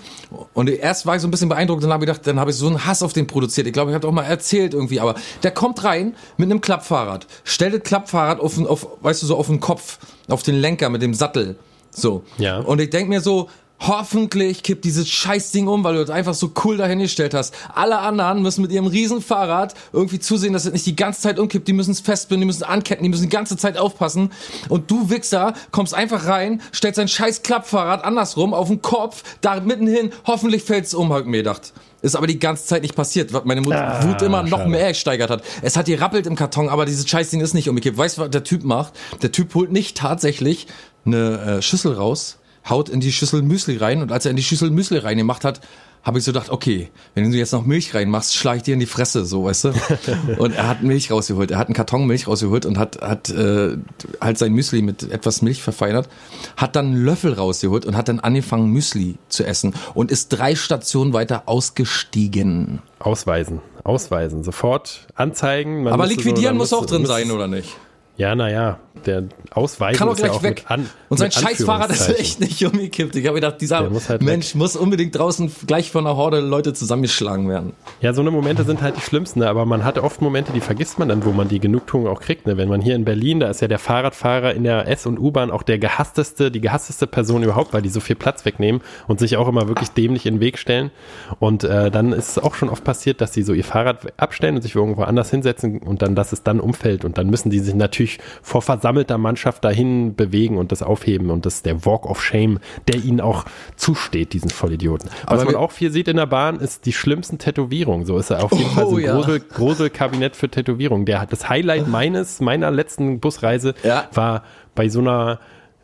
[0.53, 2.57] Und erst war ich so ein bisschen beeindruckt, dann habe ich gedacht, dann habe ich
[2.57, 3.67] so einen Hass auf den produziert.
[3.67, 7.27] Ich glaube, ich habe auch mal erzählt irgendwie, aber der kommt rein mit einem Klappfahrrad,
[7.43, 10.89] stellt das Klappfahrrad auf, den- auf weißt du, so auf den Kopf, auf den Lenker
[10.89, 11.57] mit dem Sattel.
[11.91, 12.23] So.
[12.37, 12.59] Ja.
[12.59, 16.51] Und ich denk mir so, hoffentlich kippt dieses Scheißding um, weil du das einfach so
[16.63, 17.53] cool dahingestellt hast.
[17.73, 21.39] Alle anderen müssen mit ihrem riesen Fahrrad irgendwie zusehen, dass es nicht die ganze Zeit
[21.39, 21.67] umkippt.
[21.67, 24.31] Die müssen es festbinden, die müssen anketten, die müssen die ganze Zeit aufpassen.
[24.67, 29.59] Und du Wichser kommst einfach rein, stellst dein scheiß Klappfahrrad andersrum auf den Kopf, da
[29.59, 31.73] mitten hin, hoffentlich fällt's um, hab ich mir gedacht.
[32.01, 34.69] Ist aber die ganze Zeit nicht passiert, was meine Mut Ah, Wut immer noch schade.
[34.69, 35.43] mehr gesteigert hat.
[35.61, 37.97] Es hat gerappelt im Karton, aber dieses Scheißding ist nicht umgekippt.
[37.97, 38.93] Weißt du, was der Typ macht?
[39.21, 40.67] Der Typ holt nicht tatsächlich
[41.05, 42.37] eine äh, Schüssel raus,
[42.67, 45.61] haut in die Schüssel Müsli rein und als er in die Schüssel Müsli reingemacht hat,
[46.03, 48.79] habe ich so gedacht, okay, wenn du jetzt noch Milch reinmachst, schlag ich dir in
[48.79, 49.73] die Fresse, so, weißt du?
[50.37, 53.77] und er hat Milch rausgeholt, er hat einen Karton Milch rausgeholt und hat, hat äh,
[54.21, 56.07] halt sein Müsli mit etwas Milch verfeinert,
[56.55, 60.55] hat dann einen Löffel rausgeholt und hat dann angefangen, Müsli zu essen und ist drei
[60.55, 62.81] Stationen weiter ausgestiegen.
[62.99, 65.83] Ausweisen, ausweisen, sofort anzeigen.
[65.83, 67.75] Man Aber liquidieren so, muss auch drin sein, oder nicht?
[68.19, 70.65] Ja, naja, der Ausweis Kann auch gleich ja weg.
[70.67, 73.15] An, und sein Scheißfahrrad ist echt nicht umgekippt.
[73.15, 74.55] Ich habe gedacht, dieser muss halt Mensch weg.
[74.55, 77.71] muss unbedingt draußen gleich von einer Horde Leute zusammengeschlagen werden.
[78.01, 79.49] Ja, so eine Momente sind halt die schlimmsten, ne?
[79.49, 82.45] aber man hat oft Momente, die vergisst man dann, wo man die Genugtuung auch kriegt.
[82.45, 82.57] Ne?
[82.57, 85.49] Wenn man hier in Berlin, da ist ja der Fahrradfahrer in der S- und U-Bahn
[85.49, 89.37] auch der gehassteste, die gehassteste Person überhaupt, weil die so viel Platz wegnehmen und sich
[89.37, 90.91] auch immer wirklich dämlich in den Weg stellen.
[91.39, 94.57] Und äh, dann ist es auch schon oft passiert, dass sie so ihr Fahrrad abstellen
[94.57, 97.59] und sich irgendwo anders hinsetzen und dann, dass es dann umfällt und dann müssen die
[97.59, 101.29] sich natürlich natürlich vor versammelter Mannschaft dahin bewegen und das aufheben.
[101.29, 105.09] Und das ist der Walk of Shame, der ihnen auch zusteht, diesen Vollidioten.
[105.25, 108.05] Was man auch viel sieht in der Bahn, ist die schlimmsten Tätowierungen.
[108.05, 109.13] So ist er auf jeden oh, Fall so ein ja.
[109.13, 111.05] Grusel, Gruselkabinett für Tätowierungen.
[111.05, 114.07] Der, das Highlight meines, meiner letzten Busreise ja.
[114.13, 114.43] war
[114.75, 115.39] bei so einer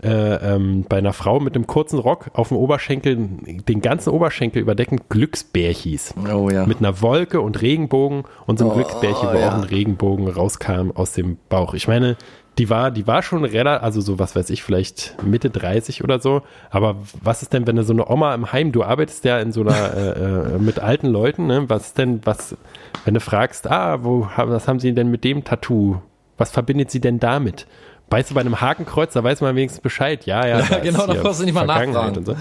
[0.06, 4.62] äh, ähm, bei einer Frau mit einem kurzen Rock auf dem Oberschenkel, den ganzen Oberschenkel
[4.62, 6.14] überdeckend Glücksbärchis.
[6.32, 6.66] Oh ja.
[6.66, 9.50] Mit einer Wolke und Regenbogen und so einem oh, Glücksbärchen, wo ja.
[9.50, 11.74] auch ein Regenbogen rauskam aus dem Bauch.
[11.74, 12.18] Ich meine,
[12.58, 16.20] die war, die war schon relativ, also so was weiß ich, vielleicht Mitte 30 oder
[16.20, 16.42] so.
[16.70, 19.52] Aber was ist denn, wenn du so eine Oma im Heim, du arbeitest ja in
[19.52, 21.66] so einer, äh, äh, mit alten Leuten, ne?
[21.68, 22.56] Was ist denn, was,
[23.04, 26.02] wenn du fragst, ah, wo, was haben sie denn mit dem Tattoo?
[26.38, 27.66] Was verbindet sie denn damit?
[28.10, 30.26] Weißt du, bei einem Hakenkreuz, da weiß man wenigstens Bescheid.
[30.26, 30.60] Ja, ja.
[30.70, 32.24] ja genau, da brauchst du nicht mal nachfragen.
[32.24, 32.36] So.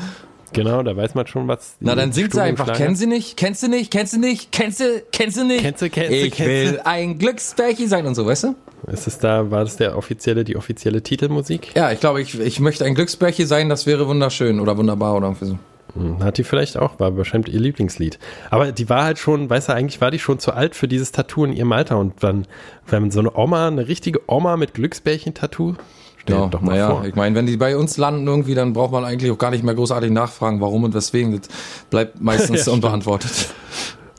[0.52, 1.76] Genau, da weiß man schon, was.
[1.80, 2.72] Na, dann singt sie einfach.
[2.72, 3.36] Kennen sie nicht?
[3.36, 3.90] Kennst du nicht?
[3.90, 4.52] Kennst du nicht?
[4.52, 5.02] Kennst du?
[5.10, 5.62] Kennst du nicht?
[5.62, 8.54] Kennst du, kennst du, Ich kennst will ein Glücksbärchen sein und so, weißt du?
[8.86, 11.74] Ist es da, war das der offizielle, die offizielle Titelmusik?
[11.74, 15.28] Ja, ich glaube, ich, ich möchte ein Glücksbärchen sein, das wäre wunderschön oder wunderbar oder
[15.28, 15.58] irgendwie so.
[15.94, 18.18] Hm, hat die vielleicht auch, war bestimmt ihr Lieblingslied.
[18.50, 21.12] Aber die war halt schon, weißt du, eigentlich war die schon zu alt für dieses
[21.12, 21.98] Tattoo in ihrem Alter.
[21.98, 22.46] Und dann,
[22.86, 25.74] wenn so eine Oma, eine richtige Oma mit Glücksbärchen-Tattoo,
[26.18, 27.04] stell ja, doch mal naja, vor.
[27.04, 29.62] Ich meine, wenn die bei uns landen irgendwie, dann braucht man eigentlich auch gar nicht
[29.62, 31.40] mehr großartig nachfragen, warum und weswegen.
[31.40, 31.48] Das
[31.90, 33.54] bleibt meistens ja, unbeantwortet.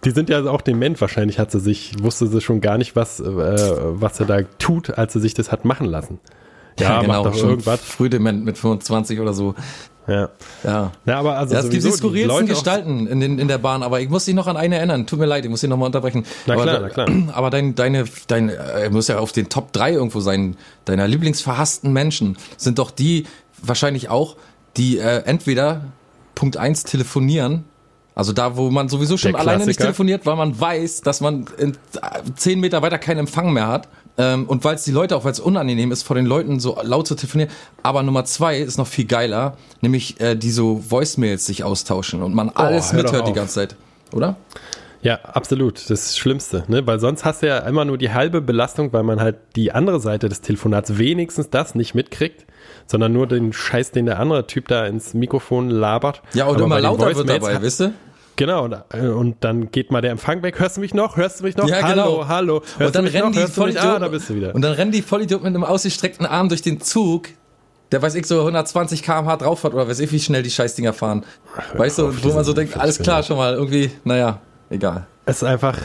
[0.06, 1.02] Die sind ja auch dement.
[1.02, 4.98] Wahrscheinlich hat sie sich, wusste sie schon gar nicht, was, äh, was sie da tut,
[4.98, 6.20] als sie sich das hat machen lassen.
[6.80, 7.82] Ja, ja genau, doch irgendwas.
[7.82, 9.56] Früh dement mit 25 oder so.
[10.08, 10.30] Ja.
[10.64, 10.92] Ja.
[11.06, 14.02] ja aber also ja, es gibt die skurrilsten Gestalten in, den, in der Bahn, aber
[14.02, 15.08] ich muss dich noch an eine erinnern.
[15.08, 16.26] Tut mir leid, ich muss dich nochmal unterbrechen.
[16.46, 17.08] Na aber, klar, na klar.
[17.34, 21.92] Aber dein, deine, dein, er muss ja auf den Top 3 irgendwo sein, deiner Lieblingsverhassten
[21.92, 23.26] Menschen sind doch die
[23.62, 24.36] wahrscheinlich auch,
[24.78, 25.82] die äh, entweder
[26.36, 27.66] Punkt 1 telefonieren
[28.16, 31.78] also da, wo man sowieso schon alleine nicht telefoniert, weil man weiß, dass man in
[32.36, 33.90] 10 Meter weiter keinen Empfang mehr hat.
[34.18, 36.78] Ähm, und weil es die Leute auch, weil es unangenehm ist, vor den Leuten so
[36.82, 37.52] laut zu telefonieren.
[37.84, 42.34] Aber Nummer zwei ist noch viel geiler, nämlich äh, die so Voicemails sich austauschen und
[42.34, 43.76] man alles oh, mithört die ganze Zeit.
[44.14, 44.38] Oder?
[45.02, 45.78] Ja, absolut.
[45.78, 46.88] Das, das Schlimmste, ne?
[46.88, 50.00] Weil sonst hast du ja immer nur die halbe Belastung, weil man halt die andere
[50.00, 52.46] Seite des Telefonats wenigstens das nicht mitkriegt,
[52.88, 56.24] sondern nur den Scheiß, den der andere Typ da ins Mikrofon labert.
[56.34, 57.94] Ja, und immer lauter wird dabei, wisst ihr?
[58.38, 60.60] Genau, äh, und dann geht mal der Empfang weg.
[60.60, 61.16] Hörst du mich noch?
[61.16, 61.68] Hörst du mich noch?
[61.68, 62.28] Ja, hallo, genau.
[62.28, 62.62] hallo.
[62.78, 64.54] Hörst und dann rennen die Vollidioten, ah, da bist du wieder.
[64.54, 67.30] Und dann rennen die Vollidioten mit einem ausgestreckten Arm durch den Zug,
[67.92, 70.92] der weiß ich so 120 km/h drauf hat oder weiß ich, wie schnell die Scheißdinger
[70.92, 71.24] fahren.
[71.56, 75.08] Ach, weißt du, wo man so denkt, alles klar schon mal, irgendwie, naja, egal.
[75.26, 75.78] Es ist einfach,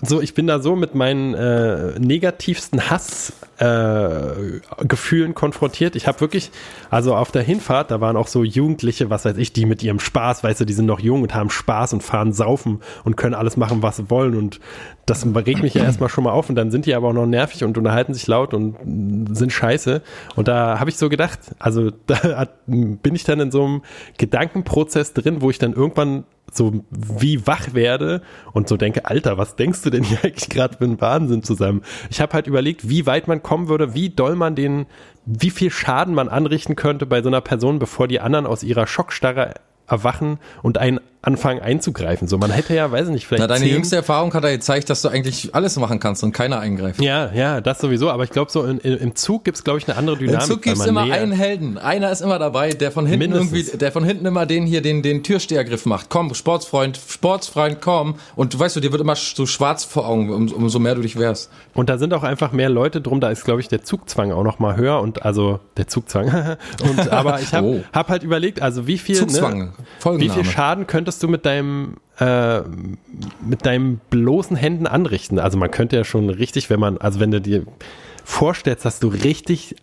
[0.00, 5.96] so, ich bin da so mit meinen äh, negativsten Hassgefühlen äh, konfrontiert.
[5.96, 6.52] Ich habe wirklich,
[6.88, 9.98] also auf der Hinfahrt, da waren auch so Jugendliche, was weiß ich, die mit ihrem
[9.98, 13.34] Spaß, weißt du, die sind noch jung und haben Spaß und fahren saufen und können
[13.34, 14.36] alles machen, was sie wollen.
[14.36, 14.60] Und
[15.08, 16.48] das regt mich ja erstmal schon mal auf.
[16.48, 20.02] Und dann sind die aber auch noch nervig und unterhalten sich laut und sind scheiße.
[20.36, 23.82] Und da habe ich so gedacht, also da bin ich dann in so einem
[24.18, 29.56] Gedankenprozess drin, wo ich dann irgendwann so wie wach werde und so denke, Alter, was
[29.56, 31.82] denkst du denn hier eigentlich gerade für einen Wahnsinn zusammen?
[32.10, 34.86] Ich habe halt überlegt, wie weit man kommen würde, wie doll man den,
[35.24, 38.86] wie viel Schaden man anrichten könnte bei so einer Person, bevor die anderen aus ihrer
[38.86, 39.54] Schockstarre
[39.86, 42.28] erwachen und einen anfangen einzugreifen.
[42.28, 43.40] So, man hätte ja, weiß ich nicht, vielleicht.
[43.40, 46.60] Na, deine jüngste Erfahrung hat ja gezeigt, dass du eigentlich alles machen kannst und keiner
[46.60, 47.02] eingreift.
[47.02, 48.10] Ja, ja, das sowieso.
[48.10, 50.42] Aber ich glaube, so in, in, im Zug gibt's glaube ich, eine andere Dynamik.
[50.42, 51.76] Im Zug gibt's immer einen Helden.
[51.76, 53.52] Einer ist immer dabei, der von hinten Mindestens.
[53.52, 56.08] irgendwie, der von hinten immer den hier, den, den Türstehergriff macht.
[56.08, 58.14] Komm, Sportsfreund, Sportsfreund, komm.
[58.36, 61.02] Und du weißt du, dir wird immer so schwarz vor Augen, um, umso mehr du
[61.02, 61.50] dich wehrst.
[61.74, 63.20] Und da sind auch einfach mehr Leute drum.
[63.20, 66.28] Da ist, glaube ich, der Zugzwang auch noch mal höher und also der Zugzwang.
[66.82, 67.84] und aber ich habe oh.
[67.92, 69.72] hab halt überlegt, also wie viel, Zugzwang,
[70.04, 72.60] ne, wie viel Schaden könntest du mit deinem äh,
[73.40, 75.38] mit deinen bloßen Händen anrichten.
[75.38, 77.64] Also man könnte ja schon richtig, wenn man, also wenn du dir
[78.24, 79.76] vorstellst, dass du richtig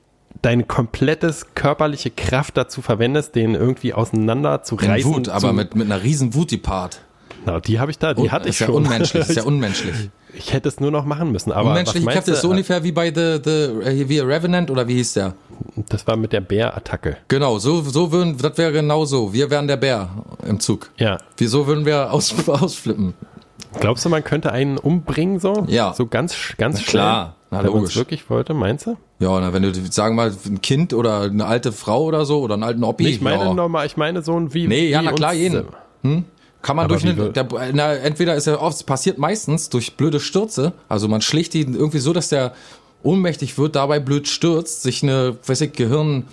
[0.44, 5.12] deine komplettes körperliche Kraft dazu verwendest, den irgendwie auseinander zu reißen.
[5.12, 7.02] Wut, aber mit, mit einer riesen Wut die Part.
[7.46, 8.76] Na, die habe ich da, die Oh, hatte ich ist ja schon.
[8.76, 10.10] unmenschlich, ist ja unmenschlich.
[10.34, 12.52] Ich hätte es nur noch machen müssen, aber Unmenschliche Kräfte ist so du?
[12.54, 13.52] ungefähr wie bei The, the
[14.02, 15.34] äh, wie Revenant oder wie hieß der?
[15.90, 17.18] Das war mit der Bär-Attacke.
[17.28, 19.32] Genau, so, so würden, das wäre genau so.
[19.34, 20.10] Wir wären der Bär
[20.48, 20.90] im Zug.
[20.98, 21.20] Ja.
[21.38, 23.14] Wieso würden wir aus, ausflippen?
[23.80, 25.66] Glaubst du, man könnte einen umbringen so?
[25.68, 25.94] Ja.
[25.94, 27.02] So ganz, ganz Na schnell?
[27.02, 27.36] klar.
[27.52, 28.98] Na, wenn man es wirklich wollte, meinst du?
[29.20, 32.40] Ja, na, wenn du, sagen wir mal, ein Kind oder eine alte Frau oder so
[32.42, 33.08] oder einen alten Oppi.
[33.08, 33.54] Ich meine ja.
[33.54, 34.68] normal, ich meine so ein wie.
[34.68, 35.66] Nee, ja, wie na klar, jeden.
[36.04, 36.24] äh,
[36.66, 40.20] Kann man Aber durch eine, der, na, entweder ist ja oft, passiert meistens durch blöde
[40.20, 42.54] Stürze, also man schlicht ihn irgendwie so, dass der
[43.04, 46.24] ohnmächtig wird, dabei blöd stürzt, sich eine, weiß ich, Gehirn,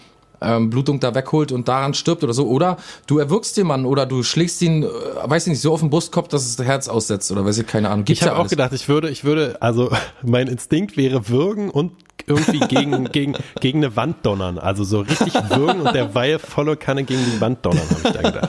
[0.40, 2.48] ähm, Blutung da wegholt und daran stirbt oder so.
[2.48, 4.86] Oder du erwürgst den Mann oder du schlägst ihn, äh,
[5.24, 7.66] weiß ich nicht, so auf den Brustkopf, dass es das Herz aussetzt oder weiß ich,
[7.66, 8.06] keine Ahnung.
[8.06, 9.90] Gibt's Ich habe ja auch gedacht, ich würde, ich würde, also
[10.22, 11.92] mein Instinkt wäre würgen und
[12.26, 14.58] irgendwie gegen, gegen, gegen eine Wand donnern.
[14.58, 18.22] Also so richtig würgen und derweil volle Kanne gegen die Wand donnern, habe ich da
[18.22, 18.48] gedacht.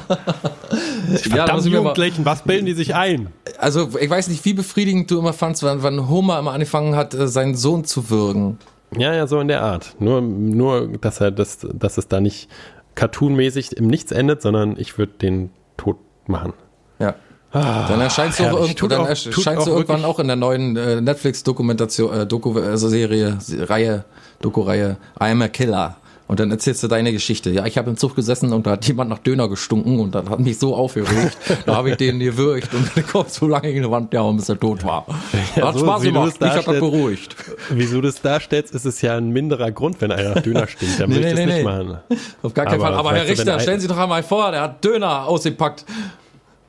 [1.07, 3.27] Ja, da Verdammt, mal, Jugendlichen, was bilden die sich ein?
[3.59, 7.13] also ich weiß nicht, wie befriedigend du immer fandst, wann, wann Homer immer angefangen hat,
[7.13, 8.57] äh, seinen Sohn zu würgen.
[8.97, 9.95] Ja, ja, so in der Art.
[9.99, 12.47] Nur, nur, dass er das, dass es da nicht
[12.95, 16.53] cartoonmäßig im Nichts endet, sondern ich würde den tot machen.
[16.99, 17.15] Ja.
[17.51, 18.75] dann erscheinst du, Ah, herrlich.
[18.81, 22.87] irgend, dann auch- erscheinst du irgendwann auch in der neuen äh, Netflix-Dokumentation, äh, Doku, also
[22.87, 24.05] Serie, Se- Reihe,
[24.41, 25.97] Doku-Reihe, I am a Killer.
[26.25, 27.49] Und dann erzählst du deine Geschichte.
[27.51, 30.27] Ja, ich habe im Zug gesessen und da hat jemand nach Döner gestunken und das
[30.29, 31.37] hat mich so aufgeregt.
[31.65, 34.47] da habe ich den gewürgt und der Kopf so lange gegen die Wand gehauen, bis
[34.47, 35.05] er tot war.
[35.55, 36.33] Ja, hat so, Spaß gemacht.
[36.33, 37.35] es Mich hat das beruhigt.
[37.69, 40.99] Wieso du es darstellst, ist es ja ein minderer Grund, wenn einer nach Döner stinkt.
[40.99, 41.97] Dann Nee, ich nee, das nee, nicht machen.
[42.41, 42.93] Auf gar keinen Aber Fall.
[42.95, 45.85] Aber Herr Richter, stellen Sie doch einmal vor, der hat Döner ausgepackt.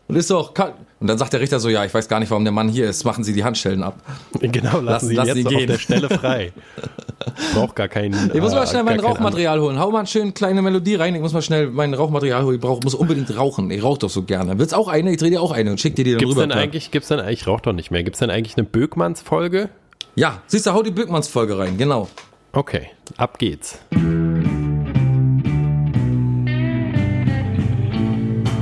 [0.09, 0.75] Und ist doch kalt.
[1.01, 2.89] Und dann sagt der Richter so, ja, ich weiß gar nicht, warum der Mann hier
[2.91, 3.05] ist.
[3.05, 3.97] Machen Sie die Handschellen ab.
[4.41, 5.67] Genau, lassen, Lassen- Sie ihn lassen jetzt Sie so auf gehen.
[5.69, 6.53] der Stelle frei.
[7.55, 8.31] Braucht gar keinen.
[8.35, 9.79] Ich muss mal äh, schnell mein Rauchmaterial holen.
[9.79, 11.15] Hau mal schön kleine Melodie rein.
[11.15, 12.57] Ich muss mal schnell mein Rauchmaterial holen.
[12.57, 13.71] Ich brauch, muss unbedingt rauchen.
[13.71, 14.59] Ich rauche doch so gerne.
[14.59, 15.11] Willst auch eine?
[15.11, 16.47] Ich drehe dir auch eine und schick dir die dann Gibt's rüber.
[16.47, 18.03] denn eigentlich, gibt's denn, ich rauche doch nicht mehr.
[18.03, 19.69] Gibt's denn eigentlich eine Bögmanns-Folge?
[20.17, 21.77] Ja, siehst du, hau die Böckmanns-Folge rein.
[21.79, 22.09] Genau.
[22.53, 23.79] Okay, ab geht's.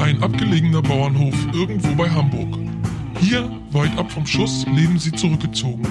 [0.01, 2.59] Ein abgelegener Bauernhof irgendwo bei Hamburg.
[3.21, 5.87] Hier, weit ab vom Schuss, leben sie zurückgezogen.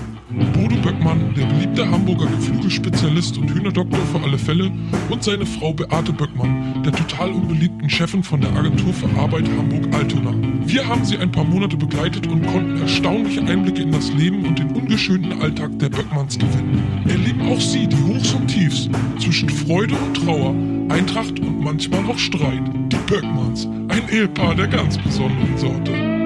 [0.53, 4.71] Bodo Böckmann, der beliebte Hamburger Geflügelspezialist und Hühnerdoktor für alle Fälle,
[5.09, 10.33] und seine Frau Beate Böckmann, der total unbeliebten Chefin von der Agentur für Arbeit Hamburg-Altona.
[10.65, 14.57] Wir haben sie ein paar Monate begleitet und konnten erstaunliche Einblicke in das Leben und
[14.57, 17.03] den ungeschönten Alltag der Böckmanns gewinnen.
[17.07, 18.89] Erleben auch sie die Hochs und Tiefs
[19.19, 20.55] zwischen Freude und Trauer,
[20.89, 22.61] Eintracht und manchmal auch Streit.
[22.91, 26.20] Die Böckmanns, ein Ehepaar der ganz besonderen Sorte.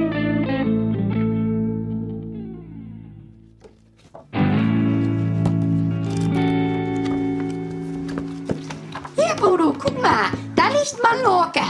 [10.86, 11.62] Liegt Mallorca.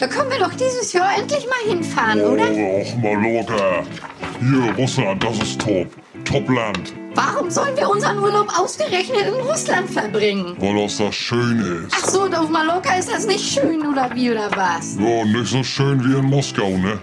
[0.00, 2.50] Da können wir doch dieses Jahr endlich mal hinfahren, oder?
[2.50, 3.84] Och, Mallorca.
[4.40, 5.86] Hier, Russland, das ist top.
[6.24, 6.94] Topland.
[7.14, 10.56] Warum sollen wir unseren Urlaub ausgerechnet in Russland verbringen?
[10.58, 12.10] Weil das da schön Ach ist.
[12.12, 14.96] so, auf Mallorca ist das nicht schön, oder wie, oder was?
[14.98, 16.98] Ja, nicht so schön wie in Moskau, ne?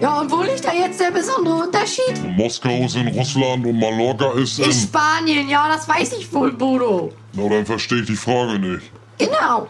[0.00, 2.36] Ja, und wo liegt da jetzt der besondere Unterschied?
[2.36, 4.72] Moskau ist in Russland und Mallorca ist In in...
[4.72, 7.12] Spanien, ja, das weiß ich wohl, Bodo.
[7.34, 8.90] Na, dann verstehe ich die Frage nicht.
[9.18, 9.68] Genau.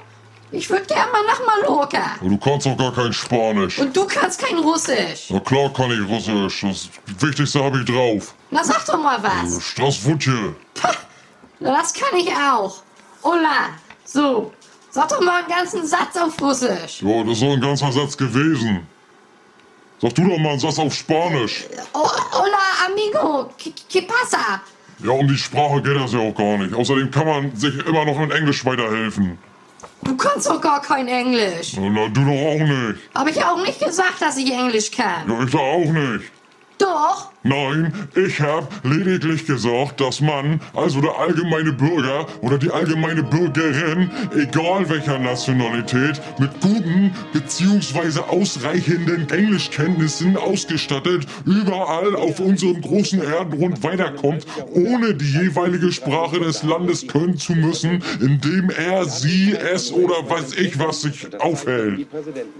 [0.54, 2.16] Ich würde gern mal nach Mallorca.
[2.20, 3.80] Aber du kannst doch gar kein Spanisch.
[3.80, 5.26] Und du kannst kein Russisch.
[5.30, 6.60] Na klar kann ich Russisch.
[6.62, 6.88] Das
[7.22, 8.34] Wichtigste habe ich drauf.
[8.50, 9.60] Na, sag doch mal was.
[9.60, 10.54] Straswutje.
[11.58, 12.82] Na, das kann ich auch.
[13.24, 13.70] Hola.
[14.04, 14.52] So.
[14.90, 17.02] Sag doch mal einen ganzen Satz auf Russisch.
[17.02, 18.86] Ja, das ist so ein ganzer Satz gewesen.
[20.00, 21.64] Sag du doch mal einen Satz auf Spanisch.
[21.92, 23.50] Hola, amigo.
[23.90, 24.60] ¿Qué, pasa?
[25.02, 26.72] Ja, um die Sprache geht das ja auch gar nicht.
[26.72, 29.36] Außerdem kann man sich immer noch in Englisch weiterhelfen.
[30.04, 31.76] Du kannst doch gar kein Englisch.
[31.78, 33.00] Na, du doch auch nicht.
[33.14, 35.28] Hab ich auch nicht gesagt, dass ich Englisch kann.
[35.28, 36.30] Ja, ich doch auch nicht.
[36.78, 37.30] Doch.
[37.46, 44.10] Nein, ich habe lediglich gesagt, dass man, also der allgemeine Bürger oder die allgemeine Bürgerin,
[44.34, 48.20] egal welcher Nationalität, mit guten bzw.
[48.30, 57.06] ausreichenden Englischkenntnissen ausgestattet, überall auf unserem großen Erdenrund weiterkommt, ohne die jeweilige Sprache des Landes
[57.06, 62.06] können zu müssen, in dem er, sie, es oder weiß ich was sich aufhält.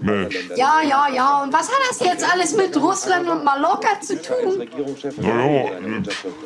[0.01, 1.41] Mensch, Ja, ja, ja.
[1.41, 4.67] Und was hat das jetzt alles mit Russland und Mallorca zu tun?
[5.17, 5.71] naja,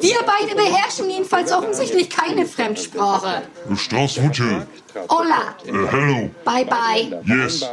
[0.02, 3.44] Wir beide beherrschen jedenfalls offensichtlich keine Fremdsprache.
[3.76, 4.68] Straswutje,
[5.10, 5.56] Hola.
[5.66, 7.22] äh, hello, Bye, bye.
[7.26, 7.66] yes,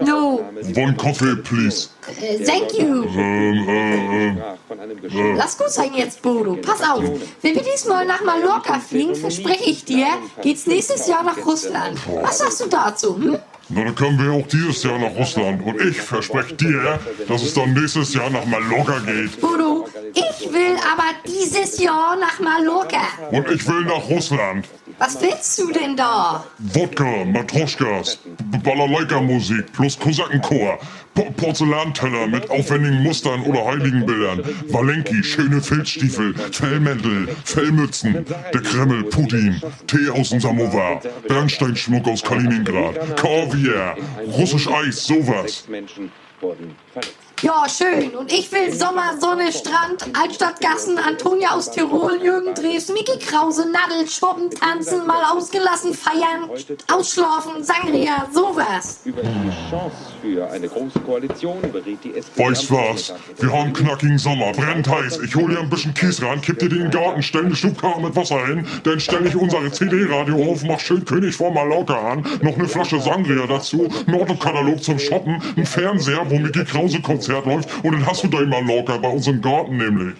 [0.00, 0.40] No.
[0.76, 1.88] one coffee, please.
[2.20, 3.04] Äh, thank you.
[3.04, 6.56] Ähm, äh, äh, Lass gut sein jetzt, Bodo.
[6.56, 7.02] Pass auf.
[7.42, 10.06] Wenn wir diesmal nach Mallorca fliegen, verspreche ich dir,
[10.42, 11.98] geht's nächstes Jahr nach Russland.
[12.22, 13.38] Was sagst du dazu, hm?
[13.70, 15.62] Na, dann können wir auch dieses Jahr nach Russland.
[15.62, 19.38] Und ich verspreche dir, dass es dann nächstes Jahr nach Mallorca geht.
[19.42, 23.02] Bodo, ich will aber dieses Jahr nach Mallorca.
[23.30, 24.66] Und ich will nach Russland.
[24.98, 26.44] Was willst du denn da?
[26.58, 28.18] Wodka, Matroschkas,
[28.64, 30.78] Balalaika-Musik plus Kosakenchor,
[31.14, 39.62] po Porzellanteller mit aufwendigen Mustern oder Heiligenbildern, Walenki, schöne Filzstiefel, Fellmäntel, Fellmützen, der Kreml, Putin,
[39.86, 45.64] Tee aus dem Samovar, Bernsteinschmuck aus Kaliningrad, Kaviar, russisch Eis, sowas.
[45.68, 47.27] Menschen wurden verletzt.
[47.42, 48.16] Ja, schön.
[48.16, 54.08] Und ich will Sommer, Sonne, Strand, Altstadtgassen, Antonia aus Tirol, Jürgen Drews, Mickey Krause, Nadel,
[54.08, 56.50] Schwuppen, tanzen, mal ausgelassen feiern,
[56.92, 59.00] ausschlafen, Sangria, sowas.
[59.04, 62.44] Über die Chance für eine große Koalition beriet die SPD.
[62.44, 63.14] Weißt was?
[63.38, 65.20] Wir haben knackigen Sommer, brennt heiß.
[65.24, 67.54] Ich hol dir ein bisschen Kies ran, kipp dir den in den Garten, stell eine
[67.56, 72.12] Schubkarre mit Wasser hin, dann stell ich unsere CD-Radio auf, mach schön König vor Mallorca
[72.12, 77.00] an, noch eine Flasche Sangria dazu, einen Autokatalog zum Shoppen, ein Fernseher, wo Mickey Krause
[77.28, 80.14] Konzert läuft und dann hast du dein Mallorca bei uns im Garten nämlich.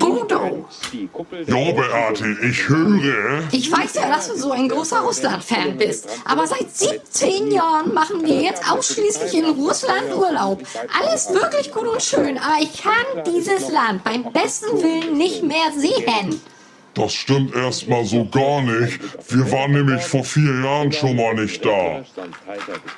[0.00, 0.66] Bodo.
[1.46, 3.44] Ja, Beate, ich höre.
[3.52, 6.08] Ich weiß ja, dass du so ein großer Russland-Fan bist.
[6.24, 10.62] Aber seit 17 Jahren machen wir jetzt ausschließlich in Russland Urlaub.
[11.00, 15.70] Alles wirklich gut und schön, aber ich kann dieses Land beim besten Willen nicht mehr
[15.76, 16.40] sehen.
[16.94, 18.98] Das stimmt erstmal so gar nicht.
[19.30, 22.02] Wir waren nämlich vor vier Jahren schon mal nicht da.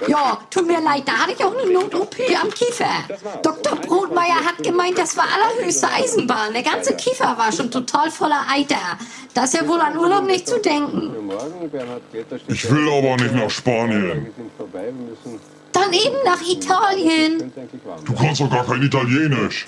[0.07, 2.87] Ja, tut mir leid, da hatte ich auch eine Not-OP am Kiefer.
[3.43, 3.77] Dr.
[3.77, 6.55] Brotmeier hat gemeint, das war allerhöchste Eisenbahn.
[6.55, 8.99] Der ganze Kiefer war schon total voller Eiter.
[9.35, 11.15] Da ist ja wohl an Urlaub nicht zu denken.
[12.49, 14.33] Ich will aber nicht nach Spanien.
[15.73, 17.53] Dann eben nach Italien.
[18.05, 19.67] Du kannst doch gar kein Italienisch.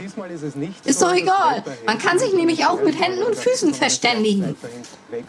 [0.84, 1.64] Ist doch egal.
[1.86, 4.54] Man kann sich nämlich auch mit Händen und Füßen verständigen.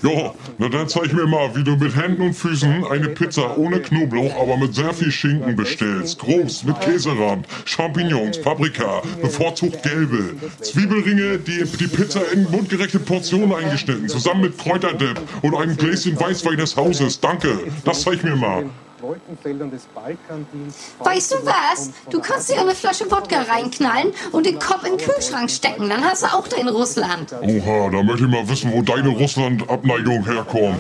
[0.02, 3.80] Ja, na dann zeig mir mal, wie du mit Händen und Füßen eine Pizza ohne
[3.80, 6.20] Knoblauch, aber mit sehr viel Schinken bestellst.
[6.20, 10.36] Groß, mit Käserand, Champignons, Paprika, bevorzugt gelbe.
[10.62, 16.58] Zwiebelringe, die die Pizza in mundgerechte Portionen eingeschnitten, zusammen mit Kräuterdip und einem Gläschen Weißwein
[16.58, 17.20] des Hauses.
[17.20, 18.66] Danke, das zeig mir mal.
[19.02, 20.80] Wolkenfeldern des Balkandienst.
[21.00, 21.92] Weißt du was?
[22.10, 25.90] Du kannst dir eine Flasche Wodka reinknallen und den Kopf in den Kühlschrank stecken.
[25.90, 27.34] Dann hast du auch dein Russland.
[27.34, 30.80] Oha, da möchte ich mal wissen, wo deine Russland-Abneigung herkommt.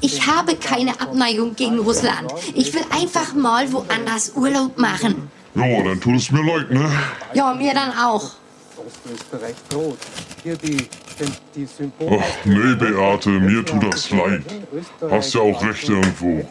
[0.00, 2.32] Ich habe keine Abneigung gegen Russland.
[2.54, 5.30] Ich will einfach mal woanders Urlaub machen.
[5.54, 6.90] Ja, dann tut es mir leid, ne?
[7.34, 8.30] Ja, mir dann auch.
[8.76, 9.98] Ostösterreich droht.
[10.42, 10.88] Hier die.
[12.00, 14.42] Ach nee, Beate, mir tut das leid.
[15.10, 16.46] Hast ja auch recht irgendwo.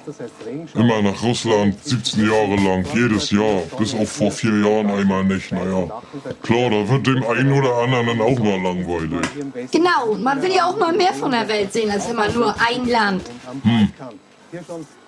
[0.76, 5.52] Immer nach Russland, 17 Jahre lang, jedes Jahr, bis auf vor vier Jahren einmal nicht,
[5.52, 6.02] naja.
[6.42, 9.28] Klar, da wird dem einen oder anderen dann auch mal langweilig.
[9.72, 12.86] Genau, man will ja auch mal mehr von der Welt sehen als immer nur ein
[12.88, 13.24] Land.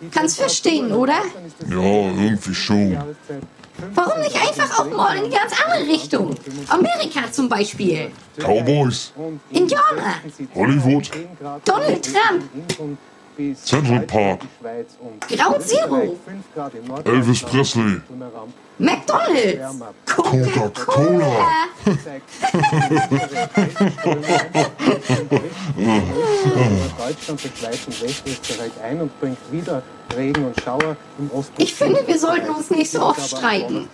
[0.01, 1.21] die Kannst verstehen, oder?
[1.69, 2.97] Ja, irgendwie schon.
[3.93, 6.35] Warum nicht einfach auch mal in die ganz andere Richtung?
[6.69, 8.11] Amerika zum Beispiel.
[8.37, 9.13] Cowboys,
[9.51, 10.15] Indianer.
[10.55, 12.43] Hollywood, 10 Grad Donald Trump.
[13.63, 14.41] Central Park,
[15.27, 16.15] Ground Zero.
[16.25, 17.09] 5 Grad im Norden.
[17.09, 18.01] Elvis Presley,
[18.79, 19.59] McDonalds.
[20.05, 21.47] Coca-Cola.
[31.57, 33.87] Ich finde, wir sollten uns nicht so oft streiten.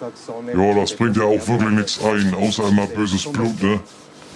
[0.53, 3.79] ja, das bringt ja auch wirklich nichts ein, außer immer böses Blut, ne?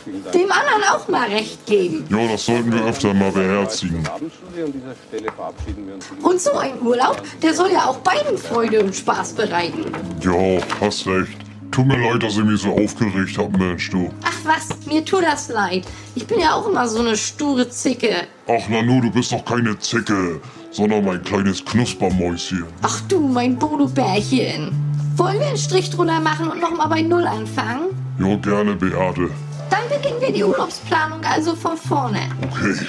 [0.05, 2.05] Dem anderen auch mal recht geben.
[2.09, 4.05] Ja, das sollten wir öfter mal beherzigen.
[4.07, 6.05] Abendstudio an dieser Stelle verabschieden wir uns.
[6.21, 9.85] Und so ein Urlaub, der soll ja auch beiden Freude und Spaß bereiten.
[10.21, 11.37] Ja, hast recht.
[11.71, 14.11] Tut mir leid, dass ich mich so aufgeregt hab, Mensch, du.
[14.23, 15.83] Ach was, mir tut das leid.
[16.13, 18.27] Ich bin ja auch immer so eine sture Zicke.
[18.47, 20.39] Ach, Nanu, du bist doch keine Zicke,
[20.69, 22.65] sondern mein kleines Knuspermäuschen.
[22.83, 24.71] Ach du, mein Bodo-Bärchen.
[25.15, 27.89] Wollen wir einen Strich drunter machen und nochmal bei Null anfangen?
[28.19, 29.29] Ja, gerne, Beate.
[29.69, 32.19] Dann beginnen wir die Urlaubsplanung also von vorne.
[32.51, 32.85] Okay.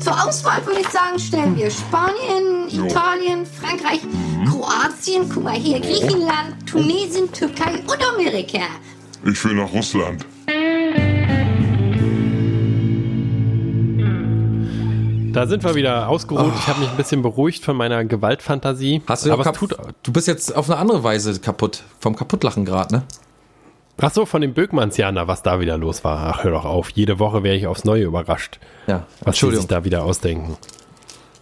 [0.00, 2.84] Zur Auswahl würde ich sagen, stellen wir Spanien, Jo.
[2.84, 4.00] Italien, Frankreich,
[4.50, 8.60] Kroatien, guck mal hier, Griechenland, Tunesien, Türkei und Amerika.
[9.24, 10.26] Ich will nach Russland.
[15.32, 16.52] Da sind wir wieder ausgeruht.
[16.56, 19.02] Ich habe mich ein bisschen beruhigt von meiner Gewaltfantasie.
[19.08, 19.76] Hast du Aber tut.
[20.04, 21.82] Du bist jetzt auf eine andere Weise kaputt.
[21.98, 23.02] Vom Kaputtlachen gerade, ne?
[24.00, 26.34] Ach so, von dem Böckmannsjaner, was da wieder los war.
[26.34, 26.90] Ach, hör doch auf.
[26.90, 28.58] Jede Woche wäre ich aufs Neue überrascht.
[28.86, 29.06] Ja.
[29.20, 29.62] Was Entschuldigung.
[29.62, 30.56] sich da wieder ausdenken.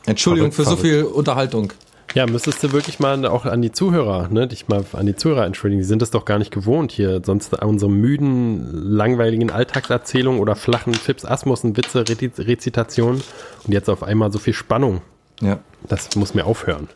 [0.06, 1.72] Entschuldigung für Verrückt, so viel Unterhaltung.
[2.14, 5.46] Ja, müsstest du wirklich mal auch an die Zuhörer, ne, dich mal an die Zuhörer
[5.46, 5.80] entschuldigen.
[5.80, 10.92] Die sind es doch gar nicht gewohnt hier, sonst unsere müden, langweiligen Alltagserzählungen oder flachen
[10.92, 13.22] Fips, Asmussen, Witze, Rezi- Rezitationen
[13.64, 15.00] und jetzt auf einmal so viel Spannung.
[15.40, 15.58] Ja.
[15.88, 16.88] Das muss mir aufhören.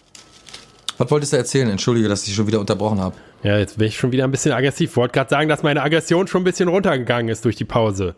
[0.98, 1.68] Was wolltest du erzählen?
[1.68, 3.14] Entschuldige, dass ich schon wieder unterbrochen habe.
[3.42, 4.96] Ja, jetzt bin ich schon wieder ein bisschen aggressiv.
[4.96, 8.14] Wollte gerade sagen, dass meine Aggression schon ein bisschen runtergegangen ist durch die Pause.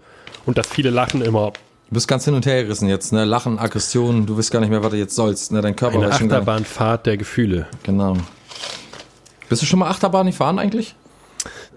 [0.47, 1.53] Und dass viele lachen immer.
[1.89, 3.25] Du bist ganz hin und her gerissen jetzt, ne?
[3.25, 5.61] Lachen, Aggression, du weißt gar nicht mehr, was du jetzt sollst, ne?
[5.61, 6.13] Dein Körper Eine.
[6.13, 7.67] Achterbahnfahrt der Gefühle.
[7.83, 8.17] Genau.
[9.49, 10.95] Bist du schon mal Achterbahn gefahren eigentlich?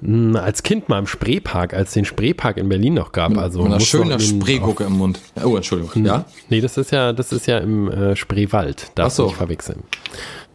[0.02, 3.38] Hm, Als Kind mal im Spreepark, als es den Spreepark in Berlin noch gab.
[3.38, 5.20] Also Mit einer schönen Spreegucke im Mund.
[5.44, 6.06] Oh, Entschuldigung.
[6.06, 6.26] Ja?
[6.50, 8.92] Nee, das ist ja, das ist ja im äh, Spreewald.
[8.98, 9.28] Ach so.
[9.28, 9.84] nicht verwechseln.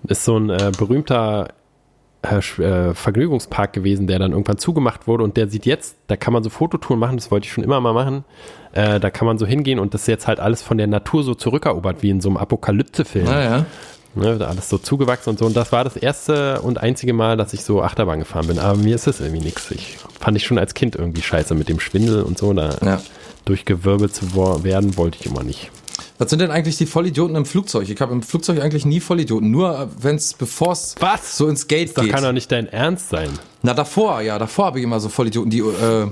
[0.09, 1.49] Ist so ein äh, berühmter
[2.23, 6.33] äh, äh, Vergnügungspark gewesen, der dann irgendwann zugemacht wurde und der sieht jetzt, da kann
[6.33, 8.25] man so Fototouren machen, das wollte ich schon immer mal machen.
[8.73, 11.23] Äh, da kann man so hingehen und das ist jetzt halt alles von der Natur
[11.23, 13.27] so zurückerobert, wie in so einem Apokalypse-Film.
[13.27, 13.65] Naja.
[14.15, 15.45] Ne, da alles so zugewachsen und so.
[15.45, 18.59] Und das war das erste und einzige Mal, dass ich so Achterbahn gefahren bin.
[18.59, 19.71] Aber mir ist das irgendwie nichts.
[19.71, 22.51] Ich fand ich schon als Kind irgendwie scheiße mit dem Schwindel und so.
[22.55, 23.03] Da Ja.
[23.45, 25.71] durchgewirbelt zu werden, wollte ich immer nicht.
[26.19, 27.89] Was sind denn eigentlich die Vollidioten im Flugzeug?
[27.89, 29.51] Ich habe im Flugzeug eigentlich nie Vollidioten.
[29.51, 32.13] Nur wenn es, bevor es so ins Gate Das geht.
[32.13, 33.31] kann doch nicht dein Ernst sein.
[33.63, 36.11] Na, davor, ja, davor habe ich immer so Vollidioten, die, äh,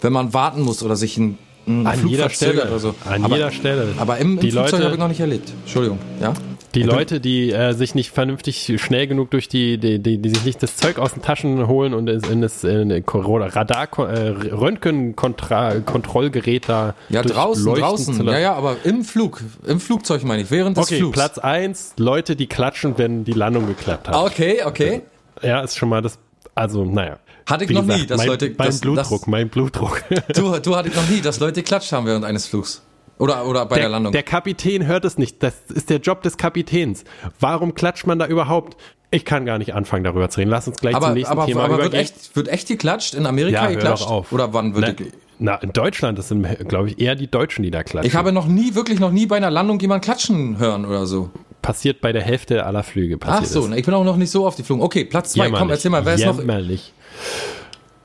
[0.00, 2.62] wenn man warten muss oder sich ein An jeder Stelle.
[2.66, 2.94] oder so.
[3.04, 3.88] An aber, jeder Stelle.
[3.98, 5.52] Aber im, im Die Flugzeug habe ich noch nicht erlebt.
[5.64, 6.32] Entschuldigung, ja?
[6.74, 10.42] Die Leute, die äh, sich nicht vernünftig schnell genug durch die, die, die, die sich
[10.44, 16.94] nicht das Zeug aus den Taschen holen und in das äh, Radar, äh, Röntgenkontrollgerät da
[17.10, 18.26] Ja, draußen, durchleuchten draußen.
[18.26, 21.12] Ja, ja, aber im Flug, im Flugzeug meine ich, während des Okay, Flugs.
[21.14, 24.14] Platz eins Leute, die klatschen, wenn die Landung geklappt hat.
[24.14, 25.02] Ah, Okay, okay.
[25.42, 26.18] Ja, ist schon mal das,
[26.54, 27.18] also naja.
[27.52, 30.02] Hatte ich Wie noch nie, dass mein, Leute- Mein das- Blutdruck, das- mein Blutdruck.
[30.34, 32.82] Du, du hattest noch nie, dass Leute geklatscht haben während eines Flugs.
[33.18, 34.12] Oder, oder bei der, Der, Landung.
[34.12, 35.42] der Kapitän hört es nicht.
[35.42, 37.04] Das ist der Job des Kapitäns.
[37.38, 38.76] Warum klatscht man da überhaupt?
[39.10, 40.50] Ich kann gar nicht anfangen, darüber zu reden.
[40.50, 42.00] Lass uns gleich zum aber nächsten aber, Thema aber wird, übergehen.
[42.00, 43.14] echt, wird echt geklatscht?
[43.14, 44.04] In Amerika ja, geklatscht?
[44.04, 44.32] doch auf.
[44.32, 45.06] Oder wann wird na,
[45.38, 48.08] na, in Deutschland, das sind, glaube ich, eher die Deutschen, die da klatschen.
[48.08, 51.30] Ich habe noch nie, wirklich noch nie bei einer Landung jemand klatschen hören oder so.
[51.60, 53.18] passiert bei der Hälfte aller Flüge.
[53.26, 54.82] Ach so, na, ich bin auch noch nicht so oft geflogen.
[54.82, 56.92] Okay, Platz zwei, komm, erzähl mal, wer ist noch Jämmerlich.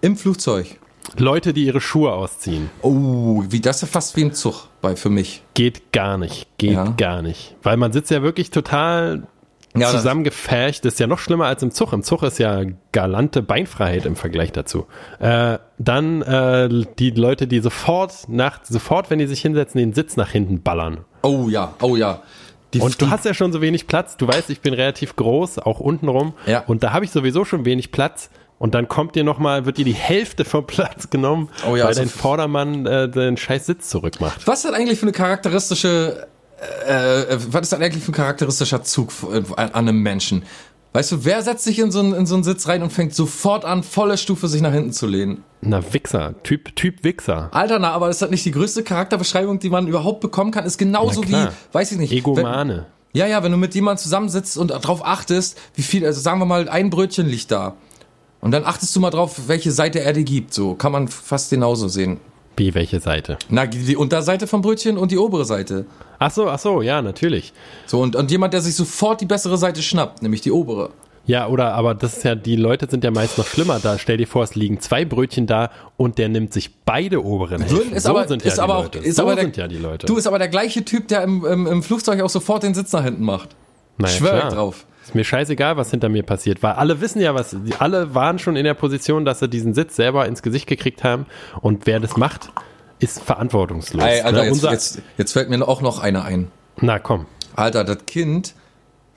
[0.01, 0.77] Im Flugzeug?
[1.17, 2.69] Leute, die ihre Schuhe ausziehen.
[2.81, 5.41] Oh, wie das ist ja fast wie im Zug bei für mich.
[5.53, 6.47] Geht gar nicht.
[6.57, 6.93] Geht Ja.
[6.97, 7.55] gar nicht.
[7.63, 9.23] Weil man sitzt ja wirklich total
[9.73, 10.83] Ja, das- zusammengefärcht.
[10.83, 11.93] Das ist ja noch schlimmer als im Zug.
[11.93, 14.85] Im Zug ist ja galante Beinfreiheit im Vergleich dazu.
[15.19, 20.17] Äh, dann äh, die Leute, die sofort nach, sofort, wenn die sich hinsetzen, den Sitz
[20.17, 21.05] nach hinten ballern.
[21.21, 22.21] Oh ja, oh ja.
[22.73, 24.17] Die, Und du hast ja schon so wenig Platz.
[24.17, 26.33] Du weißt, ich bin relativ groß, auch untenrum.
[26.47, 26.65] Ja.
[26.67, 28.29] Und da habe ich sowieso schon wenig Platz.
[28.59, 31.85] Und dann kommt dir noch mal, wird dir die Hälfte vom Platz genommen, Oh ja,
[31.85, 34.47] weil so dein Vordermann äh, den scheiß Sitz zurückmacht.
[34.47, 36.27] was ist das eigentlich für eine charakteristische,
[36.87, 40.43] äh, äh, was ist das eigentlich für ein charakteristischer Zug äh, an einem Menschen?
[40.93, 43.13] Weißt du, wer setzt sich in so, einen, in so einen Sitz rein und fängt
[43.13, 45.43] sofort an, volle Stufe sich nach hinten zu lehnen?
[45.61, 46.33] Na, Wichser.
[46.41, 47.49] Typ, Typ Wichser.
[47.51, 50.65] Alter, na, aber ist das nicht die größte Charakterbeschreibung, die man überhaupt bekommen kann?
[50.65, 52.09] Ist genauso Na wie, weiß ich nicht.
[52.11, 52.87] Wenn, Egomane.
[53.13, 56.45] ja, ja, wenn du mit jemandem zusammensitzt und darauf achtest, wie viel, also sagen wir
[56.45, 57.75] mal, ein Brötchen liegt da.
[58.41, 60.53] Und dann achtest du mal drauf, welche Seite er dir gibt.
[60.53, 62.19] So kann man fast genauso sehen.
[62.55, 63.37] Wie, welche Seite?
[63.49, 65.85] Na, die Unterseite vom Brötchen und die obere Seite.
[66.17, 67.53] Ach so, ach so, ja, natürlich.
[67.85, 70.89] So, und, und jemand, der sich sofort die bessere Seite schnappt, nämlich die obere.
[71.27, 73.79] Ja, oder, aber das ist ja, die Leute sind ja meist noch schlimmer.
[73.83, 77.61] Da stell dir vor, es liegen zwei Brötchen da und der nimmt sich beide oberen
[77.61, 77.93] Hälften.
[77.93, 78.99] Ist so aber, sind ja ist die aber auch, Leute.
[78.99, 80.07] ist so aber der, sind ja die Leute.
[80.07, 82.93] Du ist aber der gleiche Typ, der im, im, im Flugzeug auch sofort den Sitz
[82.93, 83.49] nach hinten macht.
[83.97, 84.85] Naja, Schwör ich drauf.
[85.07, 88.57] Ist mir scheißegal, was hinter mir passiert, weil alle wissen ja, was, alle waren schon
[88.57, 91.25] in der Position, dass sie diesen Sitz selber ins Gesicht gekriegt haben
[91.61, 92.49] und wer das macht,
[92.99, 94.03] ist verantwortungslos.
[94.03, 96.51] Ey, Alter, Ne, jetzt, jetzt, jetzt fällt mir auch noch einer ein.
[96.81, 98.53] Na komm, Alter, das Kind,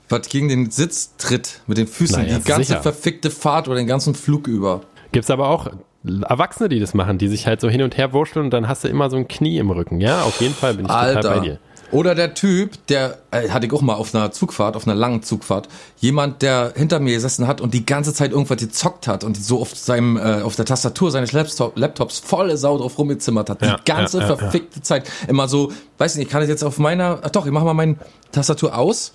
[0.07, 2.81] was gegen den Sitz tritt mit den Füßen, Na ja, die ganze sicher.
[2.81, 4.81] verfickte Fahrt oder den ganzen Flug über.
[5.11, 5.67] gibt's aber auch
[6.05, 8.85] Erwachsene, die das machen, die sich halt so hin und her wurschteln und dann hast
[8.85, 9.99] du immer so ein Knie im Rücken.
[9.99, 11.39] Ja, auf jeden Fall bin ich total bei Alter.
[11.41, 11.59] dir.
[11.91, 15.23] Oder der Typ, der, äh, hatte ich auch mal auf einer Zugfahrt, auf einer langen
[15.23, 15.67] Zugfahrt,
[15.99, 19.59] jemand, der hinter mir gesessen hat und die ganze Zeit irgendwas gezockt hat und so
[19.59, 23.61] auf seinem, äh, auf der Tastatur seines Laptop, Laptops volle Sau drauf rumgezimmert hat.
[23.61, 25.09] Ja, die ganze ja, ja, verfickte Zeit.
[25.27, 27.73] Immer so, weiß nicht, ich kann das jetzt auf meiner, ach doch, ich mach mal
[27.73, 27.97] meine
[28.31, 29.11] Tastatur aus.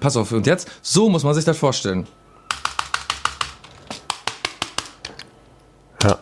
[0.00, 2.06] Pass auf, und jetzt, so muss man sich das vorstellen.
[6.02, 6.18] Ja.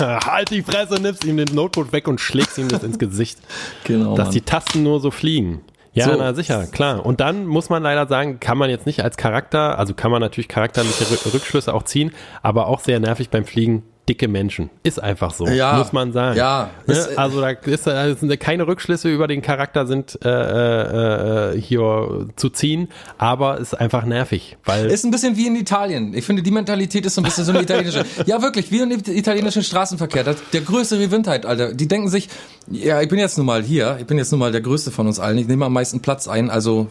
[0.00, 3.38] halt die Fresse, nimmst ihm den Notebook weg und schlägst ihm das ins Gesicht.
[3.84, 4.16] Genau.
[4.16, 5.60] dass die Tasten nur so fliegen.
[5.92, 6.16] Ja, So.
[6.16, 7.04] na sicher, klar.
[7.06, 10.20] Und dann muss man leider sagen, kann man jetzt nicht als Charakter, also kann man
[10.20, 14.70] natürlich charakterliche Rü- Rückschlüsse auch ziehen, aber auch sehr nervig beim Fliegen, dicke Menschen.
[14.82, 15.78] Ist einfach so, Ja.
[15.78, 16.36] muss man sagen.
[16.36, 16.70] Ja.
[16.86, 16.94] Ne?
[16.94, 21.54] Ist, äh, Also da ist, da sind keine Rückschlüsse über den Charakter sind äh, äh,
[21.54, 22.88] äh, hier zu ziehen,
[23.18, 26.14] aber ist einfach nervig, weil Ist ein bisschen wie in Italien.
[26.14, 28.04] Ich finde, die Mentalität ist so ein bisschen so eine italienische.
[28.26, 30.24] ja, wirklich, wie im italienischen Straßenverkehr.
[30.24, 31.72] Das, der größte Revindheit, Alter.
[31.74, 32.28] Die denken sich,
[32.70, 33.96] ja, ich bin jetzt nun mal hier.
[34.00, 35.38] Ich bin jetzt nun mal der Größte von uns allen.
[35.38, 36.50] Ich nehme am meisten Platz ein.
[36.50, 36.88] Also,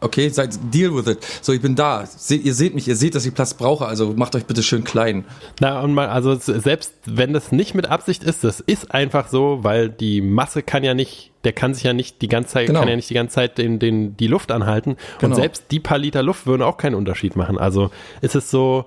[0.00, 1.18] okay, seid, deal with it.
[1.42, 2.04] So, ich bin da.
[2.06, 3.86] Seht, ihr seht mich, ihr seht, dass ich Platz brauche.
[3.86, 5.24] Also macht euch bitte schön klein.
[5.60, 9.58] Na, und mal, also selbst wenn das nicht mit Absicht ist, das ist einfach so,
[9.62, 12.80] weil die Masse kann ja nicht, der kann sich ja nicht die ganze Zeit, Genau.
[12.80, 14.96] kann ja nicht die ganze Zeit den, den, die Luft anhalten.
[15.18, 15.34] Genau.
[15.34, 17.58] Und selbst die paar Liter Luft würden auch keinen Unterschied machen.
[17.58, 17.90] Also
[18.20, 18.84] ist es so,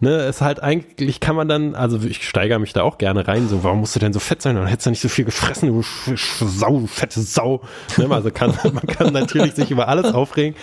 [0.00, 3.48] ne, ist halt eigentlich kann man dann, also ich steigere mich da auch gerne rein,
[3.48, 4.56] so, warum musst du denn so fett sein?
[4.56, 5.82] Dann hättest du nicht so viel gefressen, du
[6.14, 7.62] Sau, du fette Sau.
[7.96, 10.56] Ne, also kann, man kann natürlich sich über alles aufregen,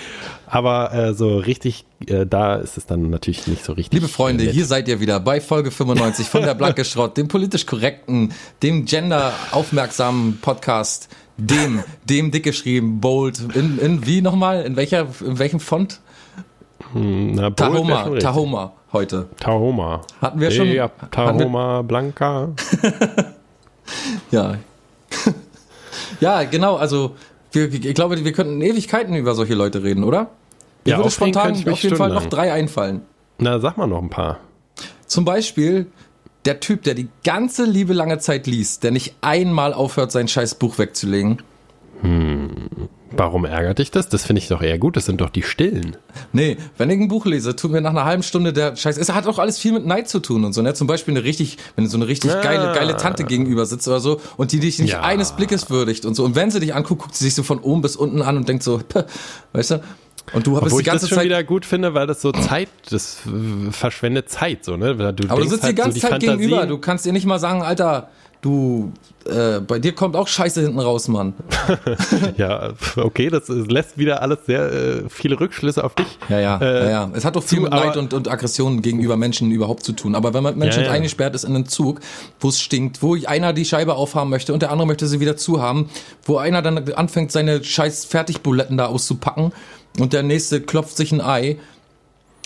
[0.45, 3.93] aber äh, so richtig, äh, da ist es dann natürlich nicht so richtig.
[3.93, 4.53] Liebe Freunde, nett.
[4.53, 8.85] hier seid ihr wieder bei Folge 95 von der Blanke Schrott, dem politisch korrekten, dem
[8.85, 14.63] gender-aufmerksamen Podcast, dem, dem dick geschrieben, bold, in, in wie nochmal?
[14.63, 15.99] In welcher, in welchem Font?
[16.93, 18.19] Na, wär schon Tahoma.
[18.19, 19.27] Tahoma heute.
[19.39, 20.01] Tahoma.
[20.21, 22.49] Hatten wir schon- Ja, Tahoma Blanca.
[24.31, 24.55] Ja.
[26.19, 27.15] ja, genau, also
[27.51, 30.29] wir, ich glaube, wir könnten Ewigkeiten über solche Leute reden, oder?
[30.85, 33.01] Mir Ja, würde spontan auf jeden Fall noch drei einfallen.
[33.37, 34.39] Na, sag mal noch ein paar.
[35.05, 35.87] Zum Beispiel
[36.45, 40.55] der Typ, der die ganze liebe lange Zeit liest, der nicht einmal aufhört, sein scheiß
[40.55, 41.41] Buch wegzulegen.
[43.15, 44.09] Warum ärgert dich das?
[44.09, 44.95] Das finde ich doch eher gut.
[44.97, 45.97] Das sind doch die Stillen.
[46.31, 48.97] Nee, wenn ich ein Buch lese, tut mir nach einer halben Stunde der Scheiß.
[48.97, 50.73] Es hat auch alles viel mit Neid zu tun und so, ne?
[50.73, 52.41] Zum Beispiel eine richtig, wenn du so eine richtig Ah.
[52.41, 55.01] geile, geile Tante gegenüber sitzt oder so und die dich nicht Ja.
[55.01, 56.23] eines Blickes würdigt und so.
[56.23, 58.47] Und wenn sie dich anguckt, guckt sie sich so von oben bis unten an und
[58.49, 58.81] denkt so,
[59.53, 59.83] weißt du?
[60.33, 61.25] Und du Obwohl die ich das ganze schon Zeit.
[61.25, 63.17] wieder gut finde, weil das so Zeit, das
[63.71, 64.95] verschwendet Zeit, so, ne?
[65.13, 66.65] Du aber du sitzt halt die ganze so, Zeit Fantasien- gegenüber.
[66.65, 68.09] Du kannst dir nicht mal sagen, Alter,
[68.43, 68.91] du,
[69.25, 71.33] äh, bei dir kommt auch Scheiße hinten raus, Mann.
[72.37, 76.05] Ja, okay, das lässt wieder alles sehr äh, viele Rückschlüsse auf dich.
[76.29, 77.11] Ja, ja, Äh, ja, ja.
[77.13, 79.93] Es hat doch viel zu- mit Neid aber- und, und Aggressionen gegenüber Menschen überhaupt zu
[79.93, 80.13] tun.
[80.15, 80.93] Aber wenn man Menschen Ja, ja.
[80.93, 82.01] eingesperrt ist in einen Zug,
[82.39, 85.37] wo es stinkt, wo einer die Scheibe aufhaben möchte und der andere möchte sie wieder
[85.37, 85.89] zuhaben,
[86.25, 89.53] wo einer dann anfängt, seine scheiß Fertigbuletten da auszupacken
[89.99, 91.57] und der nächste klopft sich ein Ei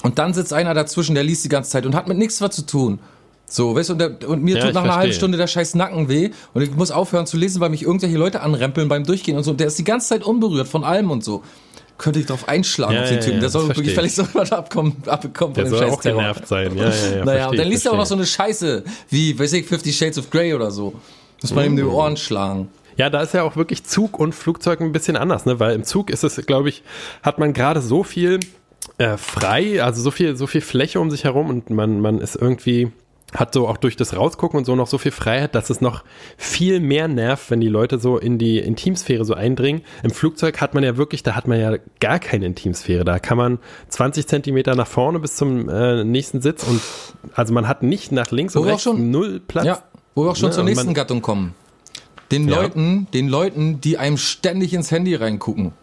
[0.04, 2.56] und dann sitzt einer dazwischen, der liest die ganze Zeit und hat mit nichts was
[2.56, 3.00] zu tun.
[3.50, 5.14] So, weißt du, und, der, und mir Ja, tut nach einer halben.
[5.14, 8.42] Stunde der scheiß Nacken weh und ich muss aufhören zu lesen, weil mich irgendwelche Leute
[8.42, 9.52] anrempeln beim Durchgehen und so.
[9.52, 11.44] Und der ist die ganze Zeit unberührt von allem und so.
[11.98, 13.40] Könnte ich drauf einschlagen Ja, auf den ja, Typen.
[13.40, 16.20] der soll wirklich völlig so was abkommen, abbekommen Der von dem soll scheiß auch Terror.
[16.22, 16.78] genervt sein.
[16.78, 17.26] Ja, ja, ja.
[17.26, 20.20] Naja, und dann liest er auch noch so eine Scheiße, wie, weiß ich, Fifty Shades
[20.20, 20.94] of Grey oder so.
[21.42, 21.78] Muss man ihm Mm.
[21.80, 22.68] in die Ohren schlagen.
[22.98, 25.60] Ja, da ist ja auch wirklich Zug und Flugzeug ein bisschen anders, ne?
[25.60, 26.84] Weil im Zug ist es, glaube ich,
[27.24, 28.40] hat man gerade so viel
[28.98, 32.36] äh, frei, also so viel, so viel Fläche um sich herum und man, man ist
[32.36, 32.92] irgendwie,
[33.34, 36.04] hat so auch durch das Rausgucken und so noch so viel Freiheit, dass es noch
[36.38, 39.82] viel mehr nervt, wenn die Leute so in die Intimsphäre so eindringen.
[40.04, 43.04] Im Flugzeug hat man ja wirklich, da hat man ja gar keine Intimsphäre.
[43.04, 43.60] Da kann man
[43.90, 46.80] 20 Zentimeter nach vorne bis zum äh, nächsten Sitz und
[47.36, 49.66] also man hat nicht nach links Wo und rechts schon- null Platz.
[49.66, 49.84] Ja,
[50.16, 51.54] wo wir auch schon Ne, zur nächsten man- Gattung kommen.
[52.32, 52.62] Den Ja.
[52.62, 55.74] Leuten, den Leuten, die einem ständig ins Handy reingucken.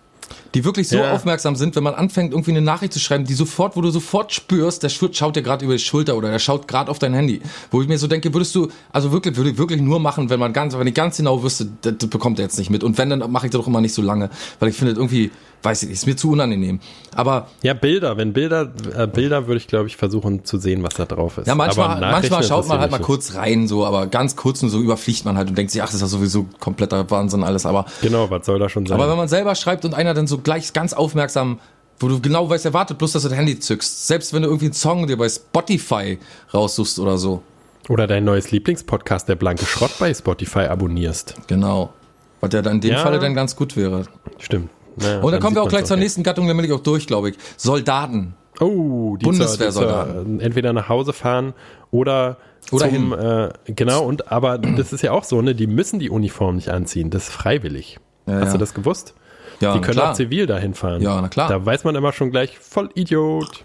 [0.55, 1.13] Die wirklich so Ja.
[1.13, 4.33] aufmerksam sind, wenn man anfängt, irgendwie eine Nachricht zu schreiben, die sofort, wo du sofort
[4.33, 7.41] spürst, der schaut dir gerade über die Schulter oder der schaut gerade auf dein Handy.
[7.71, 10.41] Wo ich mir so denke, würdest du, also wirklich, würde ich wirklich nur machen, wenn
[10.41, 12.85] man ganz, wenn ich ganz genau wüsste, das, das bekommt er jetzt nicht mit.
[12.85, 14.31] Und wenn, dann mache ich das doch immer nicht so lange.
[14.61, 15.31] Weil ich finde irgendwie,
[15.65, 16.81] weiß ich nicht, ist mir zu unangenehm.
[17.15, 18.17] Aber Ja, Bilder.
[18.17, 21.47] Wenn Bilder, äh, Bilder würde ich, glaube ich, versuchen zu sehen, was da drauf ist.
[21.47, 24.81] Ja, manchmal, manchmal schaut man halt mal kurz rein, so, aber ganz kurz und so
[24.81, 27.67] überfliegt man halt und denkt sich, ach, das ist ja sowieso kompletter Wahnsinn alles.
[27.67, 27.87] Aber.
[28.03, 28.99] Genau, was soll da schon sein?
[29.01, 31.59] aber wenn man selber schreibt und einer dann so gleich ganz aufmerksam,
[31.99, 34.07] wo du genau weißt, er wartet bloß, dass du das Handy zückst.
[34.07, 36.19] Selbst wenn du irgendwie einen Song dir bei Spotify
[36.53, 37.43] raussuchst oder so.
[37.89, 41.35] Oder dein neues Lieblingspodcast, der blanke Schrott bei Spotify abonnierst.
[41.47, 41.93] Genau.
[42.41, 42.99] Was ja dann in dem Ja.
[42.99, 44.05] Falle dann ganz gut wäre.
[44.39, 44.71] Stimmt.
[44.97, 47.07] Naja, Und dann kommen wir auch gleich zur nächsten Gattung, dann bin ich auch durch,
[47.07, 47.37] glaube ich.
[47.57, 48.35] Soldaten.
[48.61, 50.15] Oh, die Bundeswehrsoldaten.
[50.15, 51.55] zur- die zur, entweder nach Hause fahren
[51.91, 52.37] oder,
[52.71, 56.09] Oder zum, äh, genau, und aber das ist ja auch so, ne, die müssen die
[56.11, 57.99] Uniform nicht anziehen, das ist freiwillig.
[58.27, 58.53] Ja, Hast ja.
[58.53, 59.15] du das gewusst?
[59.61, 60.11] Ja, die können klar.
[60.13, 61.03] auch zivil dahin fahren.
[61.03, 61.49] Ja, na klar.
[61.49, 63.65] Da weiß man immer schon gleich, voll Idiot.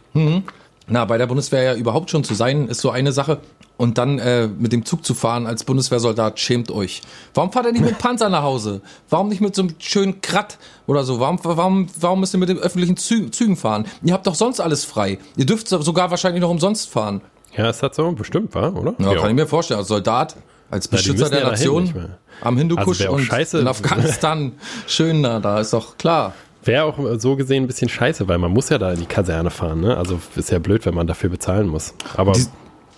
[0.89, 3.39] Na, bei der Bundeswehr ja überhaupt schon zu sein, ist so eine Sache.
[3.77, 7.01] Und dann äh, mit dem Zug zu fahren als Bundeswehrsoldat, schämt euch.
[7.33, 8.81] Warum fahrt ihr nicht mit Panzer nach Hause?
[9.09, 11.21] Warum nicht mit so einem schönen Krat oder so?
[11.21, 13.85] Warum, warum, warum müsst ihr mit den öffentlichen Zü Zügen fahren?
[14.03, 15.17] Ihr habt doch sonst alles frei.
[15.37, 17.21] Ihr dürft so- sogar wahrscheinlich noch umsonst fahren.
[17.55, 18.11] Ja, ist das so?
[18.11, 18.95] Bestimmt, war, oder?
[18.99, 19.79] Ja, kann ich mir vorstellen.
[19.79, 20.35] Als Soldat,
[20.69, 22.09] als Beschützer müssen der ja Nation
[22.41, 23.59] am Hindukusch Also und scheiße.
[23.59, 24.51] in Afghanistan.
[24.87, 26.33] Schön da, da ist doch klar.
[26.63, 29.49] Wäre auch so gesehen ein bisschen scheiße, weil man muss ja da in die Kaserne
[29.49, 29.95] fahren, ne?
[29.97, 31.93] Also ist ja blöd, wenn man dafür bezahlen muss.
[32.15, 32.45] Aber Die-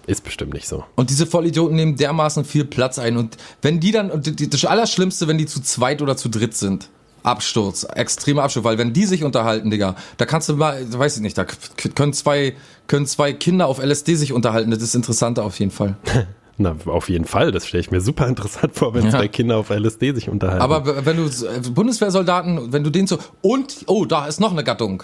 [0.07, 0.83] Ist bestimmt nicht so.
[0.95, 3.17] Und diese Vollidioten nehmen dermaßen viel Platz ein.
[3.17, 6.55] Und wenn die dann, und die- das Allerschlimmste, wenn die zu zweit oder zu dritt
[6.55, 6.89] sind.
[7.23, 11.21] Absturz, extremer Absturz, weil wenn die sich unterhalten, Digga, da kannst du mal, weiß ich
[11.21, 11.45] nicht, da
[11.93, 12.55] können zwei,
[12.87, 15.97] können zwei Kinder auf LSD sich unterhalten, das ist interessanter auf jeden Fall.
[16.57, 17.51] Na, auf jeden Fall.
[17.51, 19.11] Das stelle ich mir super interessant vor, wenn Ja.
[19.11, 20.61] zwei Kinder auf LSD sich unterhalten.
[20.61, 24.63] Aber wenn du äh, Bundeswehrsoldaten, wenn du den so, und, oh, da ist noch eine
[24.63, 25.03] Gattung.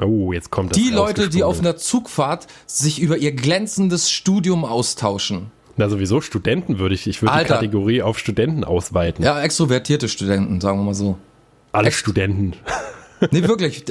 [0.00, 4.64] oh, jetzt kommt das Die Leute, die auf einer Zugfahrt sich über ihr glänzendes Studium
[4.64, 5.50] austauschen.
[5.76, 7.44] Na, sowieso Studenten würde ich, ich würde die.
[7.48, 9.24] Kategorie auf Studenten ausweiten.
[9.24, 11.18] Ja, extrovertierte Studenten, sagen wir mal so.
[11.72, 11.96] Alle echt?
[11.98, 12.54] Studenten.
[13.30, 13.84] Nee, wirklich.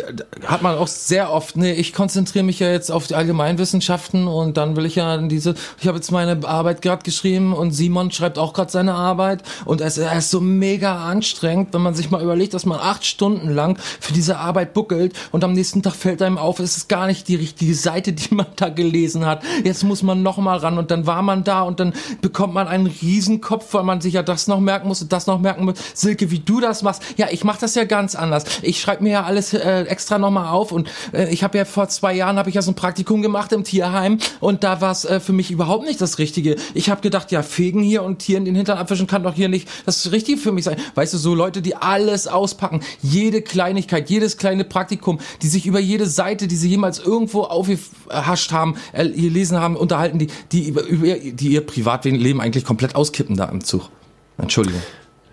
[0.45, 4.57] Hat man auch sehr oft, nee, ich konzentriere mich ja jetzt auf die Allgemeinwissenschaften und
[4.57, 8.37] dann will ich ja diese, ich habe jetzt meine Arbeit gerade geschrieben und Simon schreibt
[8.37, 12.53] auch gerade seine Arbeit und es ist so mega anstrengend, wenn man sich mal überlegt,
[12.53, 16.37] dass man acht Stunden lang für diese Arbeit buckelt und am nächsten Tag fällt einem
[16.37, 19.43] auf, es ist gar nicht die richtige Seite, die man da gelesen hat.
[19.63, 22.67] Jetzt muss man noch mal ran und dann war man da und dann bekommt man
[22.67, 25.75] einen Riesenkopf, weil man sich ja das noch merken muss und das noch merken muss.
[25.93, 28.45] Silke, wie du das machst, ja, ich mache das ja ganz anders.
[28.61, 31.87] Ich schreibe mir ja alles äh, extra nochmal auf und äh, ich habe ja vor
[31.89, 35.05] zwei Jahren habe ich ja so ein Praktikum gemacht im Tierheim und da war es
[35.05, 36.55] äh, für mich überhaupt nicht das Richtige.
[36.73, 39.67] Ich habe gedacht, ja, fegen hier und Tieren den Hintern abwischen kann doch hier nicht
[39.85, 40.77] das Richtige für mich sein.
[40.95, 45.79] Weißt du, so Leute, die alles auspacken, jede Kleinigkeit, jedes kleine Praktikum, die sich über
[45.79, 50.83] jede Seite, die sie jemals irgendwo aufgehascht haben, äh, gelesen haben, unterhalten, die, die, über,
[50.83, 53.89] über, die ihr Privatleben eigentlich komplett auskippen da im Zug.
[54.37, 54.81] Entschuldigung.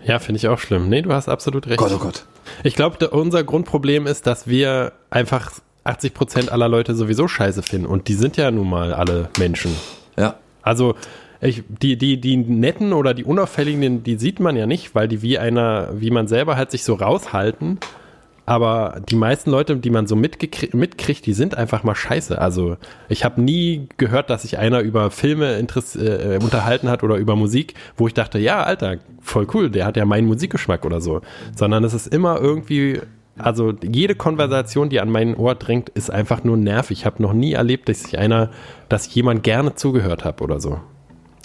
[0.05, 0.89] Ja, finde ich auch schlimm.
[0.89, 1.77] Nee, du hast absolut recht.
[1.77, 2.25] Gott, oh Gott.
[2.63, 5.51] Ich glaube, unser Grundproblem ist, dass wir einfach
[5.83, 7.87] 80 Prozent aller Leute sowieso scheiße finden.
[7.87, 9.75] Und die sind ja nun mal alle Menschen.
[10.17, 10.35] Ja.
[10.61, 10.95] Also,
[11.39, 15.21] ich, die, die, die netten oder die unauffälligen, die sieht man ja nicht, weil die
[15.21, 17.79] wie einer, wie man selber halt sich so raushalten.
[18.51, 22.37] Aber die meisten Leute, die man so mitkriegt, die sind einfach mal scheiße.
[22.37, 22.75] Also
[23.07, 27.75] ich habe nie gehört, dass sich einer über Filme äh, unterhalten hat oder über Musik,
[27.95, 31.21] wo ich dachte, ja, Alter, voll cool, der hat ja meinen Musikgeschmack oder so.
[31.55, 32.99] Sondern es ist immer irgendwie,
[33.37, 36.99] also jede Konversation, die an mein Ohr drängt, ist einfach nur nervig.
[36.99, 38.49] Ich habe noch nie erlebt, dass sich einer,
[38.89, 40.77] dass jemand gerne zugehört hat oder so.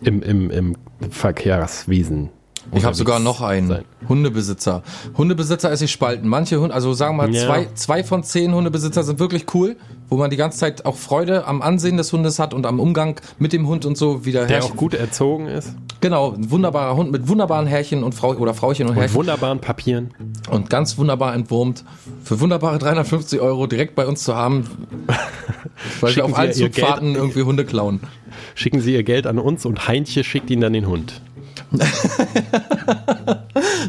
[0.02, 0.76] Im, im, im
[1.08, 2.30] Verkehrswesen.
[2.72, 3.68] Ich habe sogar noch einen.
[3.68, 3.84] sein.
[4.08, 4.82] Hundebesitzer.
[5.16, 6.28] Hundebesitzer ist sich spalten.
[6.28, 7.44] Manche Hunde, also sagen wir mal, Ja.
[7.46, 9.76] zwei, zwei von zehn Hundebesitzer sind wirklich cool,
[10.08, 13.20] wo man die ganze Zeit auch Freude am Ansehen des Hundes hat und am Umgang
[13.38, 15.74] mit dem Hund und so wieder Der Herrchen- auch gut erzogen ist.
[16.00, 19.60] Genau, ein wunderbarer Hund mit wunderbaren Härchen und Frau oder Frauchen und Und Härchen wunderbaren
[19.60, 20.10] Papieren.
[20.50, 21.84] und ganz wunderbar entwurmt.
[22.22, 24.64] Für wunderbare 350 Euro direkt bei uns zu haben,
[26.00, 28.00] weil Schicken wir auf Sie allen ihr Geld- Zugfahrten irgendwie Hunde klauen.
[28.54, 31.22] Schicken Sie Ihr Geld an uns und Heintje schickt Ihnen dann den Hund.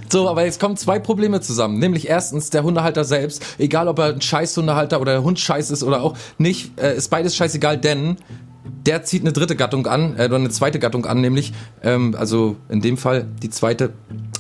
[0.10, 1.80] So, aber jetzt kommen zwei Probleme zusammen.
[1.80, 5.84] Nämlich erstens, der Hundehalter selbst, egal ob er ein Scheißhundehalter oder der Hund scheiß ist
[5.84, 8.18] oder auch nicht, äh, ist beides scheißegal, denn
[8.86, 11.54] der zieht eine dritte Gattung an, äh, oder eine zweite Gattung an, nämlich,
[11.84, 13.94] ähm, also in dem Fall die zweite,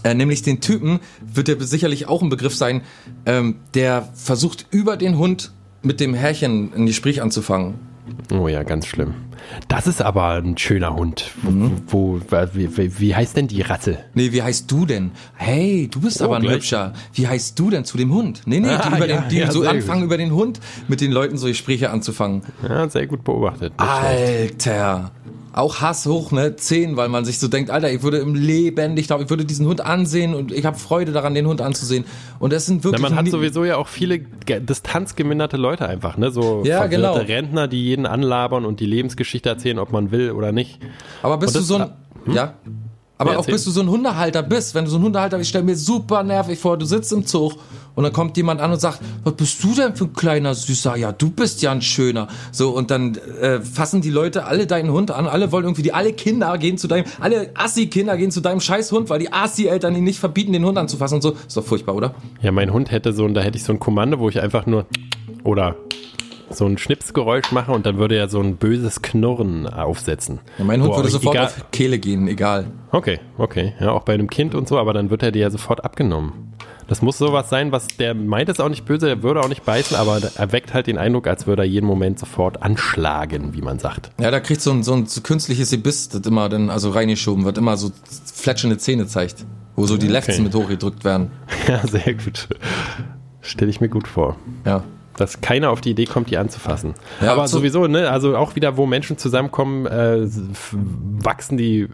[0.03, 2.81] äh, nämlich den Typen, wird der sicherlich auch ein Begriff sein,
[3.25, 7.75] ähm, der versucht über den Hund mit dem Härchen ein Gespräch anzufangen.
[8.33, 9.13] Oh ja, ganz schlimm.
[9.67, 11.31] Das ist aber ein schöner Hund.
[11.87, 13.99] Wo, wo, wie, wie, heißt denn die Rasse?
[14.13, 15.11] Nee, wie heißt du denn?
[15.35, 16.55] Hey, du bist Oh, aber ein gleich.
[16.55, 16.93] hübscher.
[17.13, 18.41] Wie heißt du denn zu dem Hund?
[18.45, 20.07] Nee, nee, die, Ah, über ja, den, die ja, so anfangen, gut.
[20.07, 22.41] über den Hund mit den Leuten so Gespräche anzufangen.
[22.67, 23.73] Ja, sehr gut beobachtet.
[23.77, 25.11] Alter.
[25.57, 26.55] Auch Hass hoch, ne?
[26.55, 29.43] Zehn, weil man sich so denkt, Alter, ich würde im Leben, ich glaube, ich würde
[29.43, 32.05] diesen Hund ansehen und ich habe Freude daran, den Hund anzusehen.
[32.39, 33.01] Und das sind wirklich.
[33.01, 36.31] man hat sowieso ja auch viele ge- distanzgeminderte Leute einfach, ne?
[36.31, 37.15] So Ja, genau.
[37.15, 40.79] Rentner, die jeden anlabern und die Lebensgeschichte erzählen, ob man will oder nicht.
[41.23, 41.93] Aber bist Und du das- so
[42.29, 42.33] ein.
[42.35, 42.53] Ja?
[43.17, 45.47] Aber Ja, auch bis du so ein Hundehalter bist, wenn du so ein Hundehalter bist,
[45.47, 47.53] ich stell mir super nervig vor, du sitzt im Zug
[47.95, 50.95] und dann kommt jemand an und sagt, was bist du denn für ein kleiner Süßer?
[50.97, 52.27] Ja, du bist ja ein schöner.
[52.51, 55.93] So, und dann äh, fassen die Leute alle deinen Hund an, alle wollen irgendwie, die
[55.93, 59.95] alle Kinder gehen zu deinem, alle Assi-Kinder gehen zu deinem scheiß Hund, weil die Assi-Eltern
[59.95, 61.31] ihn nicht verbieten, den Hund anzufassen und so.
[61.47, 62.13] Ist doch furchtbar, oder?
[62.41, 64.85] Ja, mein Hund hätte so, da hätte ich so ein Kommando, wo ich einfach nur
[65.43, 65.75] oder
[66.49, 70.39] so ein Schnipsgeräusch mache und dann würde er so ein böses Knurren aufsetzen.
[70.57, 72.67] Ja, mein Hund Boah, würde sofort egal- auf Kehle gehen, egal.
[72.91, 73.73] Okay, okay.
[73.79, 76.53] Ja, auch bei einem Kind und so, aber dann wird er dir ja sofort abgenommen.
[76.87, 79.65] Das muss sowas sein, was der meint es auch nicht böse, er würde auch nicht
[79.65, 83.61] beißen, aber er weckt halt den Eindruck, als würde er jeden Moment sofort anschlagen, wie
[83.61, 84.11] man sagt.
[84.21, 87.57] Ja, da kriegt so ein, so ein künstliches Gebiss, das immer dann also reingeschoben wird,
[87.57, 87.91] immer so
[88.33, 89.45] fletschende Zähne zeigt,
[89.75, 90.41] wo so die Lefts Okay.
[90.43, 91.31] mit hochgedrückt werden.
[91.67, 92.47] Ja, sehr gut.
[93.41, 94.37] Stelle ich mir gut vor.
[94.65, 94.85] Ja.
[95.17, 96.93] Dass keiner auf die Idee kommt, die anzufassen.
[97.21, 100.25] Ja, Aber so- sowieso, ne, also auch wieder, wo Menschen zusammenkommen, äh,
[101.23, 101.87] wachsen die,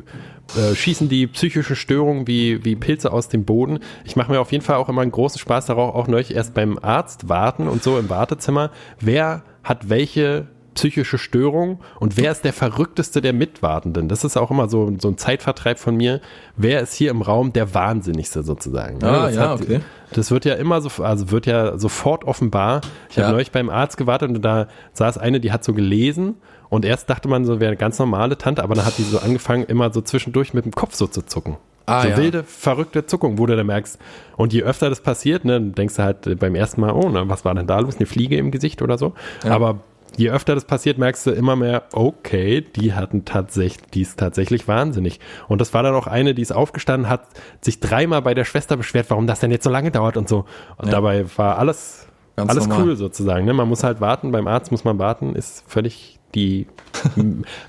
[0.57, 3.79] äh, schießen die psychischen Störungen wie, wie Pilze aus dem Boden.
[4.05, 6.53] Ich mache mir auf jeden Fall auch immer einen großen Spaß darauf, auch neulich erst
[6.53, 8.71] beim Arzt warten und so im Wartezimmer.
[8.99, 14.07] Wer hat welche psychische Störung und wer ist der verrückteste der Mitwartenden?
[14.09, 16.21] Das ist auch immer so, so ein Zeitvertreib von mir.
[16.57, 18.97] Wer ist hier im Raum der Wahnsinnigste sozusagen?
[18.99, 19.07] Ne?
[19.09, 19.79] Ah, das ja, hat- okay.
[20.11, 22.81] Das wird ja immer so, also wird ja sofort offenbar.
[23.09, 23.31] Ich habe Ja.
[23.31, 26.35] neulich beim Arzt gewartet und da saß eine, die hat so gelesen
[26.69, 29.17] und erst dachte man so, wäre eine ganz normale Tante, aber dann hat die so
[29.19, 31.57] angefangen, immer so zwischendurch mit dem Kopf so zu zucken.
[31.85, 32.17] Ah, so ja.
[32.17, 33.99] wilde, verrückte Zuckung, wo du dann merkst.
[34.37, 37.27] Und je öfter das passiert, ne, dann denkst du halt beim ersten Mal, oh, na,
[37.27, 37.97] was war denn da los?
[37.97, 39.13] Eine Fliege im Gesicht oder so.
[39.43, 39.79] Aber
[40.17, 44.67] je öfter das passiert, merkst du immer mehr, okay, die hatten tatsächlich, die ist tatsächlich
[44.67, 45.19] wahnsinnig.
[45.47, 47.27] Und das war dann auch eine, die ist aufgestanden, hat
[47.61, 50.45] sich dreimal bei der Schwester beschwert, warum das denn jetzt so lange dauert und so.
[50.77, 52.87] Und dabei war alles, Ganz alles normal.
[52.87, 53.45] cool sozusagen.
[53.45, 53.53] Ne?
[53.53, 56.67] Man muss halt warten, beim Arzt muss man warten, ist völlig die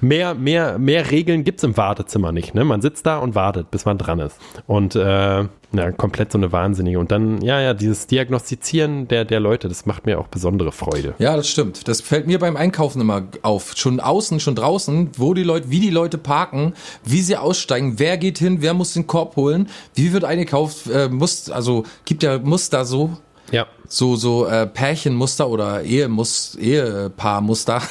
[0.00, 2.54] mehr, mehr, mehr Regeln gibt's im Wartezimmer nicht.
[2.54, 2.64] Ne?
[2.64, 4.36] Man sitzt da und wartet, bis man dran ist.
[4.66, 6.98] Und äh, ja, komplett so eine Wahnsinnige.
[7.00, 11.14] Und dann, ja, ja, dieses Diagnostizieren der, der Leute, das macht mir auch besondere Freude.
[11.18, 11.88] Ja, das stimmt.
[11.88, 13.72] Das fällt mir beim Einkaufen immer auf.
[13.76, 18.18] Schon außen, schon draußen, wo die Leute, wie die Leute parken, wie sie aussteigen, wer
[18.18, 22.38] geht hin, wer muss den Korb holen, wie wird eingekauft, äh, muss, also gibt ja
[22.38, 23.16] Muster so,
[23.50, 23.66] Ja.
[23.88, 27.82] so, so äh, Pärchenmuster oder Ehemus, Ehepaarmuster.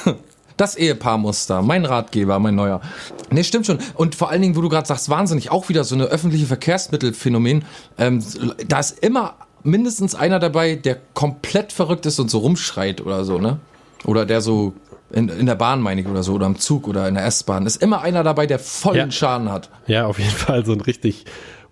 [0.56, 2.80] Das Ehepaarmuster, mein Ratgeber, mein neuer.
[3.30, 3.78] Nee, stimmt schon.
[3.94, 7.64] Und vor allen Dingen, wo du gerade sagst, wahnsinnig, auch wieder so eine öffentliche Verkehrsmittelphänomen.
[7.98, 8.22] Ähm,
[8.68, 9.34] da ist immer
[9.64, 13.58] mindestens einer dabei, der komplett verrückt ist und so rumschreit oder so, ne?
[14.04, 14.74] Oder der so
[15.10, 17.66] in, in der Bahn, meine ich, oder so, oder im Zug oder in der S-Bahn.
[17.66, 19.10] Ist immer einer dabei, der vollen Ja.
[19.10, 19.70] Schaden hat.
[19.86, 21.24] Ja, auf jeden Fall so ein richtig.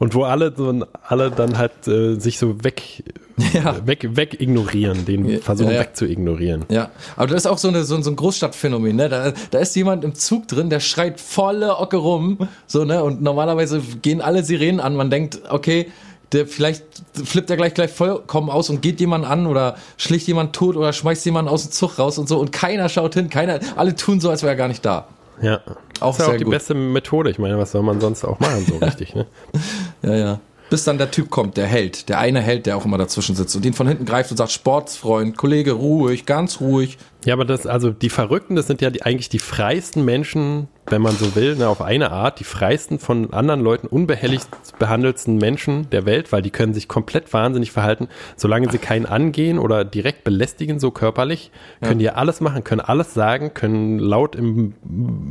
[0.03, 3.05] Und wo alle so alle dann halt äh, sich so weg,
[3.53, 3.87] Ja.
[3.87, 5.81] weg, weg ignorieren, den Ja, versuchen ja, ja.
[5.83, 6.65] weg zu ignorieren.
[6.71, 9.09] Ja, aber das ist auch so, eine, so, ein- so ein Großstadtphänomen, ne?
[9.09, 13.05] Da, da ist jemand im Zug drin, der schreit volle Ocke rum, so, ne?
[13.05, 14.97] Und normalerweise gehen alle Sirenen an.
[14.97, 15.87] Man denkt, okay,
[16.33, 16.83] der vielleicht
[17.15, 20.93] flippt er gleich gleich vollkommen aus und geht jemand an oder schlicht jemand tot oder
[20.93, 24.19] schmeißt jemanden aus dem Zug raus und so und keiner schaut hin, keiner, alle tun
[24.21, 25.07] so, als wäre er gar nicht da.
[25.41, 25.61] Ja.
[26.01, 26.53] Auch das ist ja auch die gut.
[26.53, 27.31] beste Methode.
[27.31, 29.27] Ich meine, was soll man sonst auch machen, so richtig, ne?
[30.03, 30.41] Ja, ja.
[30.71, 33.55] Bis dann der Typ kommt, der Held, der eine Held, der auch immer dazwischen sitzt
[33.55, 36.99] und den von hinten greift und sagt, Sportsfreund, Kollege, ruhig, ganz ruhig.
[37.25, 41.01] Ja, aber das, also die Verrückten, das sind ja die, eigentlich die freisten Menschen, wenn
[41.01, 44.49] man so will, ne, auf eine Art, die freisten von anderen Leuten unbehelligt
[44.81, 49.61] behandelsten Menschen der Welt, weil die können sich komplett wahnsinnig verhalten, solange sie keinen angehen
[49.61, 54.35] oder direkt belästigen, so körperlich, können die ja alles machen, können alles sagen, können laut
[54.35, 54.75] im,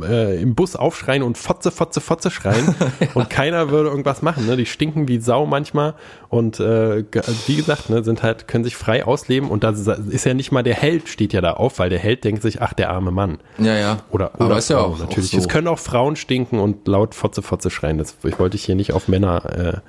[0.02, 2.74] äh, im Bus aufschreien und Fotze, Fotze, Fotze schreien.
[3.14, 4.56] Und keiner würde irgendwas machen, ne?
[4.56, 5.94] Die stinken wie Sau manchmal
[6.28, 7.04] und äh,
[7.46, 10.62] wie gesagt, ne, sind halt, können sich frei ausleben und da ist ja nicht mal
[10.62, 13.38] der Held steht ja da auf, weil der Held denkt sich, ach, der arme Mann.
[13.58, 13.96] Ja, ja.
[14.12, 15.30] Oder, Aber oder ist ja Frau, auch- natürlich.
[15.30, 15.38] auch so.
[15.38, 17.98] Es können auch Frauen stinken und laut Fotze, Fotze schreien.
[17.98, 19.44] Das ich wollte ich hier nicht auf Männer.
[19.74, 19.80] Äh,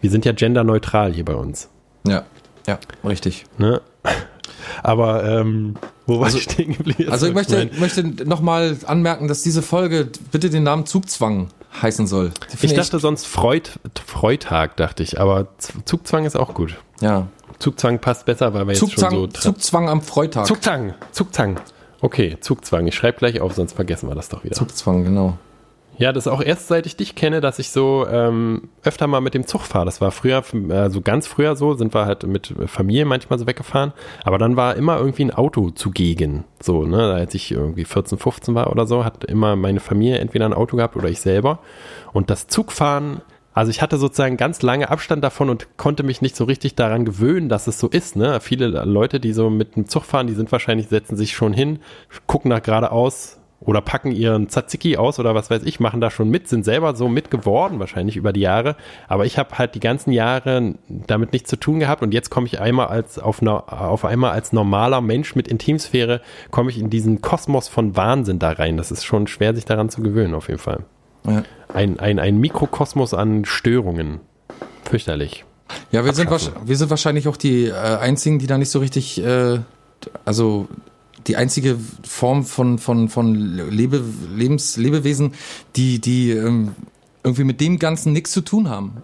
[0.00, 1.68] wir sind ja genderneutral hier bei uns.
[2.04, 2.24] Ja,
[2.66, 3.44] ja, richtig.
[3.58, 3.80] Ne?
[4.82, 5.74] Aber ähm,
[6.06, 7.12] wo war Also- ich stehen geblieben?
[7.12, 7.70] Also ich möchte, Nein.
[7.78, 12.32] möchte nochmal anmerken, dass diese Folge bitte den Namen Zugzwang heißen soll.
[12.60, 13.70] Ich dachte sonst Freud,
[14.04, 15.46] Freitag, dachte ich, aber
[15.84, 16.76] Zugzwang ist auch gut.
[17.00, 17.28] ja.
[17.58, 20.46] Zugzwang passt besser, weil wir jetzt Zugzwang, schon so Zugzwang am Freitag.
[20.46, 21.60] Zugzwang, Zugzwang.
[22.00, 22.86] Okay, Zugzwang.
[22.86, 24.54] Ich schreibe gleich auf, sonst vergessen wir das doch wieder.
[24.54, 25.38] Zugzwang, genau.
[25.98, 29.20] Ja, das ist auch erst seit ich dich kenne, dass ich so ähm, öfter mal
[29.20, 29.86] mit dem Zug fahre.
[29.86, 33.94] Das war früher, also ganz früher so, sind wir halt mit Familie manchmal so weggefahren.
[34.22, 36.44] Aber dann war immer irgendwie ein Auto zugegen.
[36.60, 40.44] So, ne, als ich irgendwie 14, 15 war oder so, hat immer meine Familie entweder
[40.44, 41.60] ein Auto gehabt oder ich selber.
[42.12, 43.22] Und das Zugfahren,
[43.56, 47.06] also ich hatte sozusagen ganz lange Abstand davon und konnte mich nicht so richtig daran
[47.06, 48.14] gewöhnen, dass es so ist.
[48.14, 48.38] Ne?
[48.40, 51.78] Viele Leute, die so mit dem Zug fahren, die sind wahrscheinlich, setzen sich schon hin,
[52.26, 56.28] gucken nach geradeaus oder packen ihren Tzatziki aus oder was weiß ich, machen da schon
[56.28, 58.76] mit, sind selber so mit geworden, wahrscheinlich über die Jahre.
[59.08, 62.46] Aber ich habe halt die ganzen Jahre damit nichts zu tun gehabt und jetzt komme
[62.46, 66.90] ich einmal als auf, einer, auf einmal als normaler Mensch mit Intimsphäre, komme ich in
[66.90, 68.76] diesen Kosmos von Wahnsinn da rein.
[68.76, 70.84] Das ist schon schwer, sich daran zu gewöhnen, auf jeden Fall.
[71.26, 74.20] Ja, Ein, ein, ein Mikrokosmos an Störungen.
[74.84, 75.44] Fürchterlich.
[75.90, 79.22] ja wir, sind wir sind wahrscheinlich auch die äh, einzigen, die da nicht so richtig,
[79.22, 79.58] äh,
[80.24, 80.68] also
[81.26, 84.02] die einzige Form von, von, von Lebe,
[84.34, 85.34] Lebens, Lebewesen,
[85.74, 86.74] die, die ähm,
[87.24, 89.02] irgendwie mit dem Ganzen nichts zu tun haben.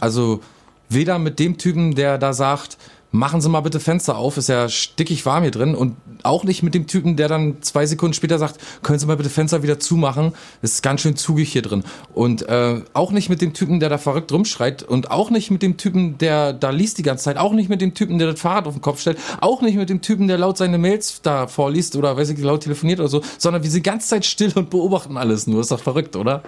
[0.00, 0.40] Also
[0.88, 2.76] weder mit dem Typen, der da sagt,
[3.12, 5.74] machen Sie mal bitte Fenster auf, ist ja stickig warm hier drin.
[5.74, 9.16] Und auch nicht mit dem Typen, der dann zwei Sekunden später sagt, können Sie mal
[9.16, 10.32] bitte Fenster wieder zumachen,
[10.62, 11.84] ist ganz schön zugig hier drin.
[12.14, 14.82] Und äh, auch nicht mit dem Typen, der da verrückt rumschreit.
[14.82, 17.80] Und auch nicht mit dem Typen, der da liest die ganze Zeit, auch nicht mit
[17.80, 20.38] dem Typen, der das Fahrrad auf den Kopf stellt, auch nicht mit dem Typen, der
[20.38, 23.84] laut seine Mails da vorliest oder weiß ich, laut telefoniert oder so, sondern wir sind
[23.84, 26.42] die ganze Zeit still und beobachten alles nur, ist doch verrückt, oder?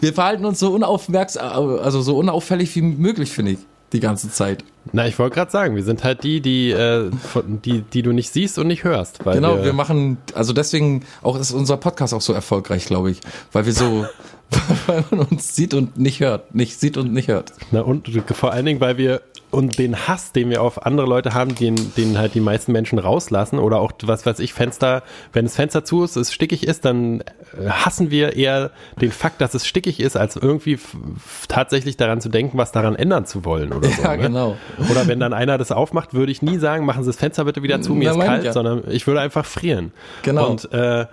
[0.00, 3.58] Wir verhalten uns so unaufmerksam, also so unauffällig wie möglich, finde ich.
[3.92, 4.64] Die ganze Zeit.
[4.92, 8.12] Na, ich wollte gerade sagen, wir sind halt die, die, äh, von, die, die du
[8.12, 9.24] nicht siehst und nicht hörst.
[9.24, 13.20] Weil Genau, wir machen, also deswegen auch ist unser Podcast auch so erfolgreich, glaube ich,
[13.52, 14.06] weil wir so,
[14.86, 17.52] weil man uns sieht und nicht hört, nicht sieht und nicht hört.
[17.70, 19.20] Na, und vor allen Dingen, weil wir
[19.50, 22.98] und den Hass, den wir auf andere Leute haben, den, den halt die meisten Menschen
[22.98, 26.84] rauslassen oder auch, was weiß ich, Fenster, wenn das Fenster zu ist, es stickig ist,
[26.84, 28.70] dann äh, hassen wir eher
[29.00, 30.78] den Fakt, dass es stickig ist, als irgendwie
[31.48, 34.02] tatsächlich daran zu denken, was daran ändern zu wollen oder so.
[34.02, 34.22] Ja, ne?
[34.22, 34.56] genau.
[34.90, 37.62] Oder wenn dann einer das aufmacht, würde ich nie sagen, machen Sie das Fenster bitte
[37.62, 38.52] wieder zu, mir Na, ist kalt, ja.
[38.52, 39.92] sondern ich würde einfach frieren.
[40.22, 40.48] Genau.
[40.48, 41.06] Und äh,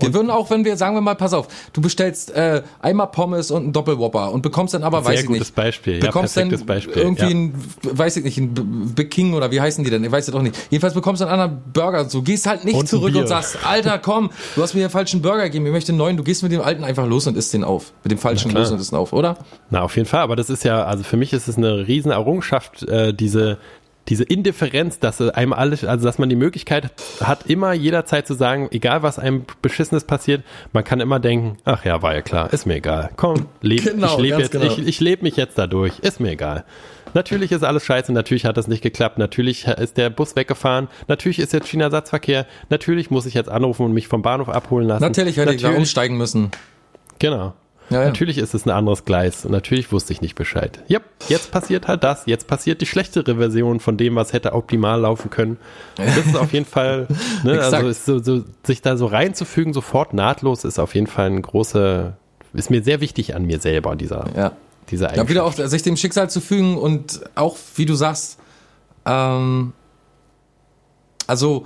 [0.00, 3.50] Wir würden auch, wenn wir, sagen wir mal, pass auf, du bestellst äh, einmal Pommes
[3.50, 6.36] und einen Doppelwhopper und bekommst dann aber, Sehr weiß ich gutes nicht, Beispiel, ja, bekommst
[6.36, 7.30] dann perfektes Beispiel, irgendwie ja.
[7.30, 10.04] ein, weiß ich nicht, ein Big King oder wie heißen die denn?
[10.04, 10.56] Ich weiß ja doch nicht.
[10.70, 12.22] Jedenfalls bekommst du einen anderen Burger und so.
[12.22, 15.44] Gehst halt nicht Und zurück und sagst, Alter, komm, du hast mir den falschen Burger
[15.44, 16.16] gegeben, ich möchte einen neuen.
[16.16, 17.92] Du gehst mit dem alten einfach los und isst den auf.
[18.02, 19.36] Mit dem falschen los und isst den auf, oder?
[19.70, 22.10] Na, auf jeden Fall, aber das ist ja, also für mich ist es eine riesen
[22.10, 23.58] Errungenschaft, äh, diese,
[24.10, 26.90] diese Indifferenz, dass einem alles, also dass man die Möglichkeit
[27.22, 30.42] hat, immer jederzeit zu sagen, egal was einem Beschissenes passiert,
[30.72, 33.10] man kann immer denken, ach ja, war ja klar, ist mir egal.
[33.16, 34.64] Komm, leb, Genau, ich lebe jetzt, genau.
[34.66, 36.64] ich, ich lebe mich jetzt dadurch, ist mir egal.
[37.14, 41.38] Natürlich ist alles scheiße, natürlich hat das nicht geklappt, natürlich ist der Bus weggefahren, natürlich
[41.38, 45.02] ist jetzt China-Ersatzverkehr, natürlich muss ich jetzt anrufen und mich vom Bahnhof abholen lassen.
[45.02, 46.50] Natürlich hätte ich da Natürlich- umsteigen müssen.
[47.18, 47.54] Genau.
[47.90, 48.06] Ja, ja.
[48.06, 50.82] Natürlich ist es ein anderes Gleis und natürlich wusste ich nicht Bescheid.
[50.86, 52.22] Ja, jetzt passiert halt das.
[52.26, 55.56] Jetzt passiert die schlechtere Version von dem, was hätte optimal laufen können.
[55.96, 57.08] Das ist auf jeden Fall,
[57.44, 61.42] ne, also so, so, sich da so reinzufügen, sofort nahtlos, ist auf jeden Fall ein
[61.42, 62.16] großer,
[62.52, 64.52] ist mir sehr wichtig an mir selber, dieser, Ja.
[64.90, 68.38] dieser Ja, wieder auf sich dem Schicksal zu fügen und auch, wie du sagst,
[69.04, 69.72] ähm,
[71.26, 71.64] also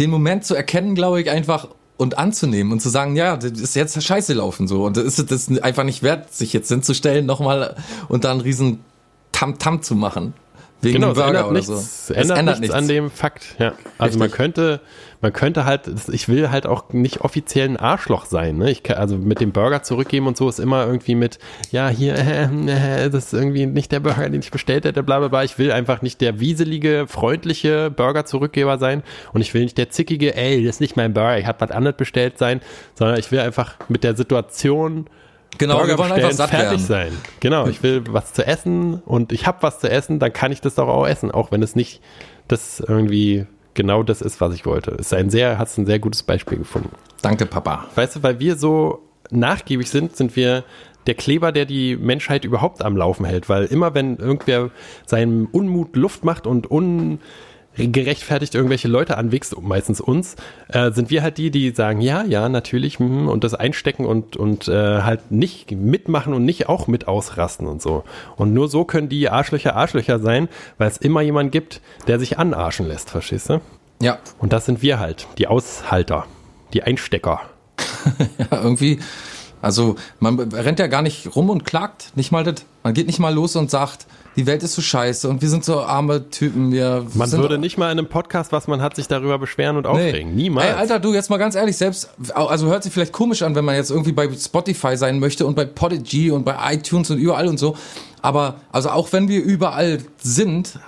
[0.00, 3.76] den Moment zu erkennen, glaube ich, einfach und anzunehmen und zu sagen, ja, das ist
[3.76, 7.76] jetzt scheiße laufen so und das ist das einfach nicht wert, sich jetzt hinzustellen nochmal
[8.08, 8.80] und da einen riesen
[9.32, 10.34] Tam-Tam zu machen.
[10.84, 12.14] Wegen Genau, Burger ändert oder nichts, so.
[12.14, 13.56] es ändert, nichts, an dem Fakt.
[13.58, 13.72] Ja.
[13.98, 14.80] Also man könnte,
[15.20, 18.58] man könnte halt, ich will halt auch nicht offiziell ein Arschloch sein.
[18.58, 18.70] Ne?
[18.70, 21.38] Ich kann, also mit dem Burger zurückgeben und so ist immer irgendwie mit,
[21.70, 25.18] ja hier, äh, äh, das ist irgendwie nicht der Burger, den ich bestellt hätte, bla
[25.18, 25.44] bla bla.
[25.44, 30.36] Ich will einfach nicht der wieselige, freundliche Burger-Zurückgeber sein und ich will nicht der zickige,
[30.36, 32.60] ey, das ist nicht mein Burger, ich habe was anderes bestellt sein,
[32.94, 35.06] sondern ich will einfach mit der Situation
[35.58, 37.12] Genau, Burger wir wollen einfach satt fertig werden.
[37.12, 37.12] sein.
[37.40, 40.60] Genau, ich will was zu essen und ich habe was zu essen, dann kann ich
[40.60, 42.00] das doch auch essen, auch wenn es nicht
[42.48, 44.92] das irgendwie genau das ist, was ich wollte.
[44.92, 46.90] Es ist ein sehr, hast ein sehr gutes Beispiel gefunden.
[47.22, 47.86] Danke, Papa.
[47.94, 50.64] Weißt du, weil wir so nachgiebig sind, sind wir
[51.06, 54.70] der Kleber, der die Menschheit überhaupt am Laufen hält, weil immer wenn irgendwer
[55.06, 56.66] seinem Unmut Luft macht und
[57.78, 60.36] ungerechtfertigt irgendwelche Leute anwächst, meistens uns,
[60.68, 64.36] äh, sind wir halt die, die sagen, ja, ja, natürlich, mhm, und das einstecken und,
[64.36, 68.04] und äh, halt nicht mitmachen und nicht auch mit ausrasten und so.
[68.36, 70.48] Und nur so können die Arschlöcher Arschlöcher sein,
[70.78, 73.60] weil es immer jemanden gibt, der sich anarschen lässt, verstehst du?
[74.00, 76.26] Ja, Und das sind wir halt, die Aushalter,
[76.72, 77.40] die Einstecker.
[78.38, 79.00] Ja, irgendwie,
[79.62, 82.66] also man rennt ja gar nicht rum und klagt, nicht mal das.
[82.82, 84.06] Man geht nicht mal los und sagt,
[84.36, 86.72] die Welt ist so scheiße und wir sind so arme Typen.
[86.72, 89.86] Wir Man würde nicht mal in einem Podcast, was man hat, sich darüber beschweren und
[89.86, 90.34] aufregen.
[90.34, 90.66] Niemals.
[90.68, 93.64] Ey, Alter, du, jetzt mal ganz ehrlich, selbst, also hört sich vielleicht komisch an, wenn
[93.64, 97.46] man jetzt irgendwie bei Spotify sein möchte und bei Podigy und bei iTunes und überall
[97.46, 97.76] und so.
[98.22, 100.78] Aber, also auch wenn wir überall sind,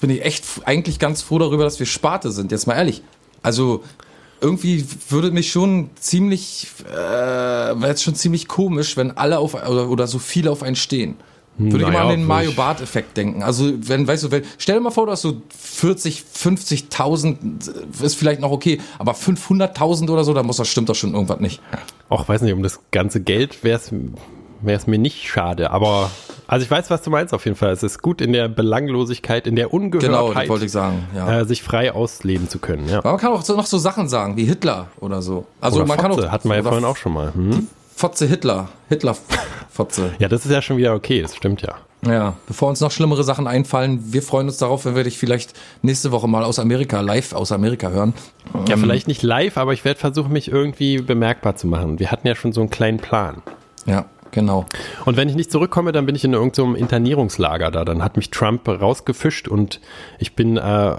[0.00, 2.50] bin ich echt eigentlich ganz froh darüber, dass wir Sparte sind.
[2.50, 3.02] Jetzt mal ehrlich.
[3.42, 3.84] Also,
[4.40, 9.88] irgendwie würde mich schon ziemlich, äh, wäre jetzt schon ziemlich komisch, wenn alle auf, oder,
[9.88, 11.16] oder so viele auf einen stehen.
[11.58, 13.42] Würde ich Naja, immer an den Mario ich- Bart Effekt denken.
[13.42, 18.14] Also, wenn, weißt du, wenn, stell dir mal vor, du hast so 40, 50.000, ist
[18.14, 21.60] vielleicht noch okay, aber 500.000 oder so, da muss das stimmt doch schon irgendwas nicht.
[22.08, 25.70] Auch weiß nicht, um das ganze Geld wäre es mir nicht schade.
[25.70, 26.10] Aber
[26.46, 27.72] also ich weiß, was du meinst auf jeden Fall.
[27.72, 31.40] Es ist gut in der Belanglosigkeit, in der Genau, Ungehörtheit, das wollte ich sagen, ja.
[31.40, 32.88] äh, sich frei ausleben zu können.
[32.88, 32.98] Ja.
[32.98, 35.44] Aber man kann auch so, noch so Sachen sagen, wie Hitler oder so.
[35.60, 36.32] Also Oder man Fotze, kann auch.
[36.32, 37.34] hatten wir ja vorhin auch schon mal.
[37.34, 37.66] Hm?
[37.98, 38.68] Fotze Hitler.
[38.88, 39.16] Hitler
[39.70, 40.12] Fotze.
[40.20, 41.74] Ja, das ist ja schon wieder okay, das stimmt ja.
[42.06, 45.52] Ja, bevor uns noch schlimmere Sachen einfallen, wir freuen uns darauf, wenn wir dich vielleicht
[45.82, 48.14] nächste Woche mal aus Amerika, live aus Amerika hören.
[48.68, 48.80] Ja, Ähm.
[48.82, 51.98] vielleicht nicht live, aber ich werde versuchen, mich irgendwie bemerkbar zu machen.
[51.98, 53.42] Wir hatten ja schon so einen kleinen Plan.
[53.84, 54.64] Ja, genau.
[55.04, 57.84] Und wenn ich nicht zurückkomme, dann bin ich in irgendeinem Internierungslager da.
[57.84, 59.80] Dann hat mich Trump rausgefischt und
[60.20, 60.94] ich bin äh,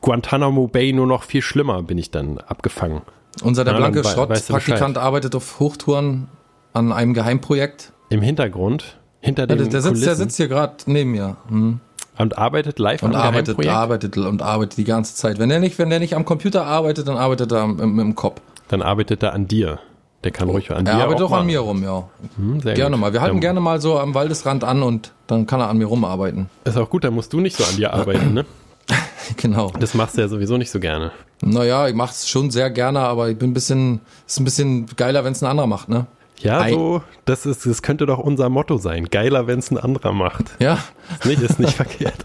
[0.00, 3.02] Guantanamo Bay nur noch viel schlimmer, bin ich dann abgefangen.
[3.42, 6.28] Unser der Ja, blanke du Schrottpraktikant arbeitet auf Hochtouren
[6.72, 7.92] an einem Geheimprojekt.
[8.08, 11.80] Im Hintergrund, hinter Ja, den der, sitzt, der sitzt hier gerade neben mir hm.
[12.18, 13.74] und arbeitet live und am arbeitet, Geheimprojekt.
[13.76, 15.38] arbeitet und arbeitet die ganze Zeit.
[15.38, 18.40] Wenn der nicht, wenn nicht am Computer arbeitet, dann arbeitet er im, im Kopf.
[18.68, 19.78] Dann arbeitet er an dir.
[20.24, 22.08] Der kann ruhig an Er dir arbeitet auch auch an mir rum, ja.
[22.36, 23.00] Hm, sehr Gerne gut.
[23.00, 23.12] mal.
[23.12, 25.86] Wir halten Dann gerne mal so am Waldesrand an und dann kann er an mir
[25.86, 26.48] rumarbeiten.
[26.64, 28.44] Ist auch gut, dann musst du nicht so an dir arbeiten, ne?
[29.38, 29.72] Genau.
[29.80, 31.10] Das machst du ja sowieso nicht so gerne.
[31.42, 35.24] Naja, ich mach's schon sehr gerne, aber ich bin ein bisschen, ist ein bisschen geiler,
[35.24, 36.06] wenn es ein anderer macht, ne?
[36.38, 36.70] Ja, Ei.
[36.70, 39.06] so, das ist, das könnte doch unser Motto sein.
[39.10, 40.44] Geiler, wenn es ein anderer macht.
[40.58, 40.78] Ja,
[41.18, 42.18] Ist nicht, ist nicht verkehrt.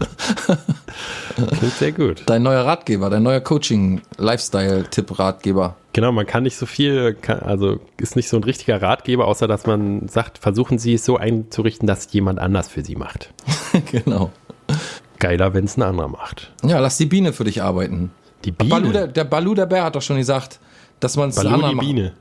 [1.58, 2.22] Klingt sehr gut.
[2.26, 5.76] dein neuer Ratgeber, dein neuer Coaching-Lifestyle-Tipp-Ratgeber.
[5.94, 9.48] Genau, man kann nicht so viel, kann, also ist nicht so ein richtiger Ratgeber, außer
[9.48, 13.32] dass man sagt, versuchen Sie es so einzurichten, dass jemand anders für Sie macht.
[13.90, 14.30] genau.
[15.22, 16.50] Geiler, wenn es ein anderer macht.
[16.64, 18.10] Ja, lass die Biene für dich arbeiten.
[18.44, 18.70] Die Biene.
[18.70, 20.58] Balu, der, der Balu, der Bär, hat doch schon gesagt,
[20.98, 21.86] dass man es ein anderer die macht.
[21.86, 22.12] Biene.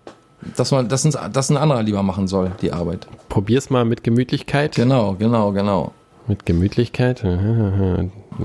[0.56, 3.08] Dass man, dass, ein- anderer lieber machen soll, die Arbeit.
[3.28, 4.76] Probier's mal mit Gemütlichkeit.
[4.76, 5.94] Genau, genau, genau.
[6.28, 7.22] Mit Gemütlichkeit.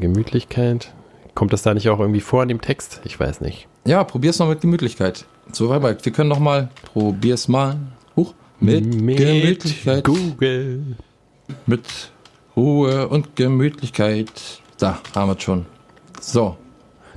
[0.00, 0.92] Gemütlichkeit.
[1.36, 3.00] Kommt das da nicht auch irgendwie vor in dem Text?
[3.04, 3.68] Ich weiß nicht.
[3.84, 5.24] Ja, probier's mal mit Gemütlichkeit.
[5.52, 7.76] So, wir können noch mal, probier's mal.
[8.16, 10.02] Huch, mit, Gemütlichkeit.
[10.02, 10.96] Google.
[11.66, 11.84] Mit
[12.60, 14.30] Ruhe und Gemütlichkeit.
[14.78, 15.64] Da, haben wir es schon.
[16.20, 16.56] So,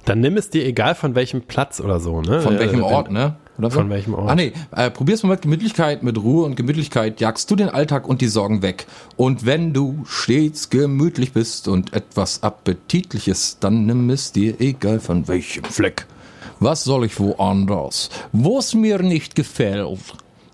[0.05, 2.41] Dann nimm es dir egal von welchem Platz oder so, ne?
[2.41, 3.35] von Äh, welchem wenn- Ort, ne?
[3.57, 3.79] Oder so?
[3.79, 4.29] Von welchem Ort?
[4.31, 8.07] Ah nee, äh, probier's mal mit Gemütlichkeit, mit Ruhe und Gemütlichkeit, jagst du den Alltag
[8.07, 8.87] und die Sorgen weg.
[9.15, 15.27] Und wenn du stets gemütlich bist und etwas Appetitliches, dann nimm es dir egal von
[15.27, 16.05] welchem Fleck.
[16.59, 18.09] Was soll ich woanders?
[18.31, 19.99] Wo's mir nicht gefällt.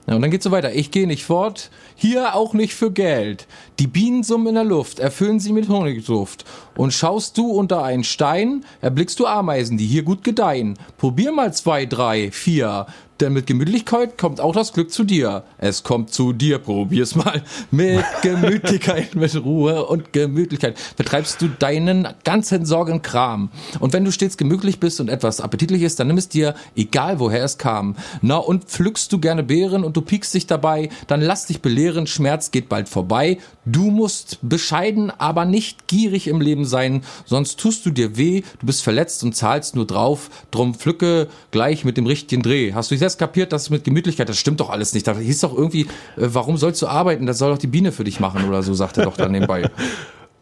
[0.07, 0.73] Ja, und dann geht's so weiter.
[0.73, 1.69] Ich gehe nicht fort,
[1.99, 3.45] hier auch nicht für Geld.
[3.77, 6.45] Die Bienen summen in der Luft, erfüllen sie mit Honigduft.
[6.77, 10.79] Und schaust du unter einen Stein, erblickst du Ameisen, die hier gut gedeihen.
[10.97, 12.85] Probier mal zwei, drei, vier,
[13.22, 15.43] denn mit Gemütlichkeit kommt auch das Glück zu dir.
[15.57, 17.43] Es kommt zu dir, probier's mal.
[17.72, 23.49] Mit Gemütlichkeit, mit Ruhe und Gemütlichkeit betreibst du deinen ganzen Sorgenkram.
[23.80, 27.20] Und wenn du stets gemütlich bist und etwas appetitlich ist, dann nimm es dir, egal
[27.20, 27.95] woher es kam.
[28.22, 32.07] Na, und pflückst du gerne Beeren und du piekst dich dabei, dann lass dich belehren,
[32.07, 33.38] Schmerz geht bald vorbei.
[33.72, 38.65] Du musst bescheiden, aber nicht gierig im Leben sein, sonst tust du dir weh, du
[38.65, 40.30] bist verletzt und zahlst nur drauf.
[40.51, 42.74] Drum pflücke gleich mit dem richtigen Dreh.
[42.74, 45.07] Hast du jetzt kapiert, dass mit Gemütlichkeit, das stimmt doch alles nicht.
[45.07, 47.26] Da hieß doch irgendwie, äh, warum sollst du arbeiten?
[47.26, 49.70] Das soll doch die Biene für dich machen oder so, sagt er doch dann nebenbei.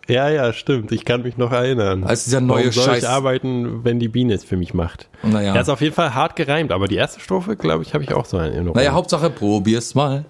[0.10, 0.94] Ja, ja, stimmt.
[0.94, 2.06] Ich kann mich noch erinnern.
[2.06, 5.10] Als dieser neue Warum soll Scheiß- ich arbeiten, wenn die Biene es für mich macht?
[5.22, 5.54] Naja.
[5.54, 8.14] Er ist auf jeden Fall hart gereimt, aber die erste Strophe, glaube ich, habe ich
[8.14, 8.78] auch so in Erinnerung.
[8.78, 10.24] Naja, Hauptsache probier's mal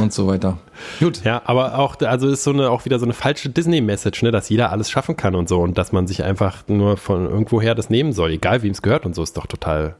[0.00, 0.58] und so weiter.
[1.00, 1.24] Gut.
[1.24, 4.48] Ja, aber auch, also ist so eine, auch wieder so eine falsche Disney-Message, ne, dass
[4.48, 7.90] jeder alles schaffen kann und so und dass man sich einfach nur von irgendwoher das
[7.90, 9.94] nehmen soll, egal wem es gehört und so, ist doch total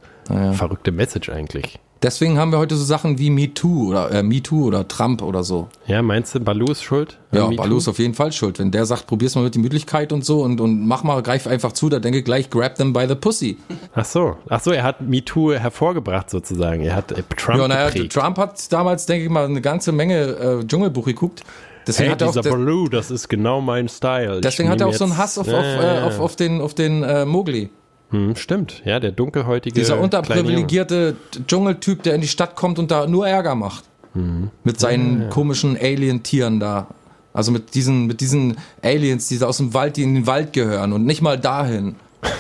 [0.53, 1.79] verrückte Message eigentlich.
[2.03, 5.23] Deswegen haben wir heute so Sachen wie Me Too oder äh, Me Too oder Trump
[5.23, 5.69] oder so.
[5.87, 7.19] Ja, meinst du, Balu ist schuld?
[7.33, 7.93] Ja, Me Balu ist Too?
[7.93, 8.59] auf jeden Fall schuld.
[8.59, 11.73] Wenn der sagt, probier's mal mit Gemütlichkeit und so und, und mach mal, greif einfach
[11.73, 13.57] zu, da denke ich gleich, grab them by the pussy.
[13.95, 16.83] Ach so, ach so, er hat MeToo hervorgebracht sozusagen.
[16.83, 18.13] Er hat äh, Trump Ja, naja, geprägt.
[18.13, 20.21] Trump hat damals, denke ich mal, eine ganze Menge
[20.61, 21.43] äh, Dschungelbuch geguckt.
[21.87, 24.43] Deswegen Hey, hat er auch, dieser des- Balu, das ist genau mein Style.
[24.43, 26.07] Deswegen hat er auch so einen Hass auf, auf, ja, äh, ja.
[26.07, 27.71] auf, auf den, auf den äh, Mowgli.
[28.15, 31.17] Hm, stimmt, ja, der dunkelhäutige Dieser unterprivilegierte
[31.49, 33.83] Dschungeltyp, der in die Stadt kommt und da nur Ärger macht.
[34.15, 34.53] Mhm.
[34.63, 36.87] Mit seinen komischen Alien-Tieren da.
[37.33, 40.93] Also mit diesen, mit diesen Aliens, die aus dem Wald, die in den Wald gehören
[40.93, 41.97] und nicht mal dahin.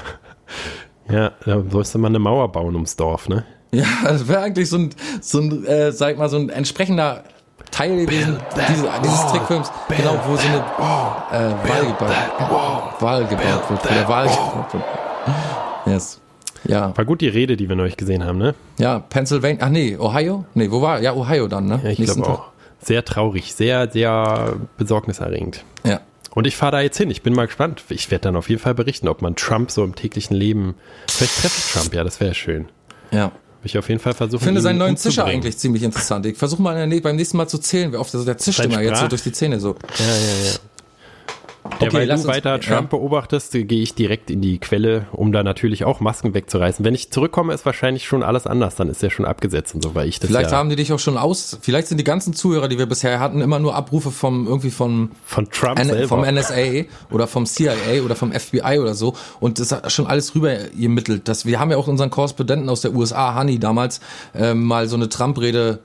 [1.10, 3.44] Ja, da sollst du mal eine Mauer bauen ums Dorf, ne?
[3.72, 7.24] Ja, das wäre eigentlich so ein, so ein äh, sag mal, so ein entsprechender
[7.70, 8.38] Teil gewesen,
[8.70, 14.08] diese, dieses Trickfilms, genau, wo so eine äh, Wahl gebaut, Wahl gebaut wird, wo der
[14.08, 14.84] Wahl gebaut wird.
[15.86, 16.20] Yes.
[16.66, 18.54] Ja, War gut die Rede, die wir neulich gesehen haben, ne?
[18.78, 20.46] ja, Pennsylvania, ach nee, Ohio?
[20.54, 21.80] Nee, wo war, ja, Ohio dann, ne?
[21.84, 22.44] Ja, ich glaube auch.
[22.80, 25.64] Sehr traurig, sehr, sehr besorgniserregend.
[25.84, 26.00] Ja.
[26.34, 27.10] Und ich fahre da jetzt hin.
[27.10, 27.84] Ich bin mal gespannt.
[27.88, 30.74] Ich werde dann auf jeden Fall berichten, ob man Trump so im täglichen Leben.
[31.08, 32.66] Vielleicht treffe ich Trump, ja, das wäre schön.
[33.12, 33.26] Ja.
[33.26, 33.32] Will
[33.64, 34.42] ich auf jeden Fall versuchen.
[34.42, 36.26] Ich finde seinen neuen Zischer eigentlich ziemlich interessant.
[36.26, 39.00] Ich versuche mal beim nächsten Mal zu zählen, wie oft der, zischt Sein immer jetzt
[39.00, 39.76] so durch die Zähne so.
[39.98, 40.52] Ja, ja, ja.
[41.80, 42.58] Derweil Okay, lass du uns- weiter ja.
[42.58, 46.84] Trump beobachtest, gehe ich direkt in die Quelle, um da natürlich auch Masken wegzureißen.
[46.84, 48.76] Wenn ich zurückkomme, ist wahrscheinlich schon alles anders.
[48.76, 50.92] Dann ist er schon abgesetzt und so, weil ich das Vielleicht ja haben die dich
[50.92, 51.58] auch schon aus.
[51.62, 55.10] Vielleicht sind die ganzen Zuhörer, die wir bisher hatten, immer nur Abrufe vom irgendwie vom
[55.24, 56.08] von Trump N selber.
[56.08, 60.34] vom NSA oder vom CIA oder vom FBI oder so und das hat schon alles
[60.34, 61.28] rüber gemittelt.
[61.28, 64.00] Das, wir haben ja auch unseren Korrespondenten aus der USA, Hani, damals
[64.34, 65.78] ähm, mal so eine Trump-Rede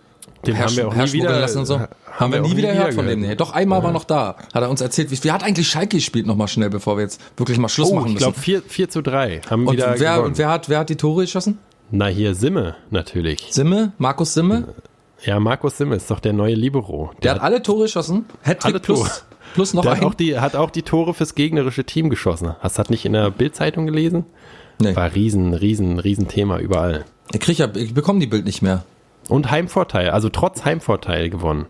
[0.45, 1.79] Den haben wir auch nie herschmuggeln wieder- lassen und so.
[1.79, 3.19] ha- Haben, wir nie wieder gehört von dem.
[3.21, 3.35] Nee.
[3.35, 4.35] Doch einmal war noch da.
[4.53, 7.19] Hat er uns erzählt, wie, wie hat eigentlich Schalke gespielt nochmal schnell, bevor wir jetzt
[7.37, 8.23] wirklich mal Schluss oh, machen ich müssen.
[8.25, 10.27] glaube 4, 4 zu 3 haben und wieder wer, gewonnen.
[10.31, 11.59] und wer hat, wer hat die Tore geschossen?
[11.91, 13.47] Na, hier Simme natürlich.
[13.51, 13.93] Simme?
[13.97, 14.69] Markus Simme?
[15.23, 17.11] Ja, Markus Simme ist doch der neue Libero.
[17.23, 18.25] Der hat alle Tore geschossen.
[18.43, 19.11] Hattrick Alle plus, Tore.
[19.53, 20.05] plus noch der hat ein.
[20.05, 22.55] auch, die, hat auch die Tore fürs gegnerische Team geschossen.
[22.59, 24.25] Hast du das nicht in der Bildzeitung gelesen?
[24.81, 24.95] Nee.
[24.95, 27.03] War riesen, riesen, riesen Thema überall.
[27.33, 28.83] Ich krieg ja, ich bekomme die Bild nicht mehr.
[29.29, 31.67] Und Heimvorteil, also trotz Heimvorteil gewonnen.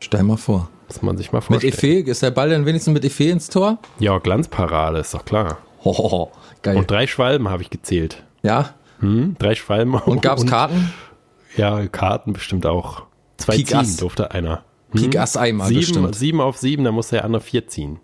[0.00, 0.68] Stell mal vor.
[0.88, 1.72] Muss man sich mal Mit vorstellen.
[1.74, 3.78] Efe, ist der Ball dann wenigstens mit Efe ins Tor?
[3.98, 5.58] Ja, Glanzparade, ist doch klar.
[5.84, 6.30] Hohoho,
[6.62, 6.76] geil.
[6.76, 8.22] Und drei Schwalben habe ich gezählt.
[8.42, 8.74] ja?
[9.00, 9.94] Hm, drei Schwalben.
[9.94, 10.92] Und gab's Karten?
[11.56, 13.02] Ja, Karten bestimmt auch.
[13.36, 13.96] Zwei Pik ziehen Ass.
[13.98, 14.64] durfte einer.
[14.92, 16.14] Pik Ass einmal Sieben, bestimmt.
[16.16, 18.00] sieben auf sieben, da muss der andere vier ziehen.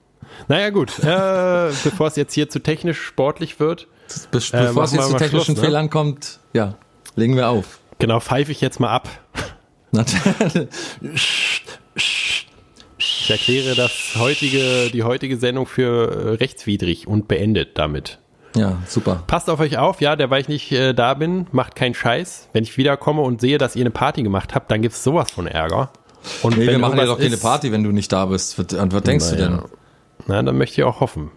[0.47, 0.99] Naja, gut.
[1.01, 3.89] Äh, bevor es jetzt hier zu technisch sportlich wird,
[4.31, 5.65] Be Äh, bevor es jetzt zu technischen Schluss, ne?
[5.65, 6.75] Fehlern kommt, ja,
[7.17, 7.81] legen wir auf.
[7.99, 9.09] Genau, pfeife ich jetzt mal ab.
[12.99, 18.19] Ich erkläre das heutige, die heutige Sendung für äh, rechtswidrig und beendet damit.
[18.57, 19.23] ja, super.
[19.27, 22.49] Passt auf euch auf, ja, der, weil ich nicht äh, da bin, macht keinen Scheiß.
[22.53, 25.47] Wenn ich wiederkomme und sehe, dass ihr eine Party gemacht habt, dann gibt's sowas von
[25.47, 25.91] Ärger.
[26.43, 28.59] Und Nee, wir machen ja doch keine Party, wenn du nicht da bist.
[28.59, 29.51] Was, an was denkst du denn?
[29.53, 29.65] Naja.
[30.27, 31.31] Na, dann möchte ich auch hoffen.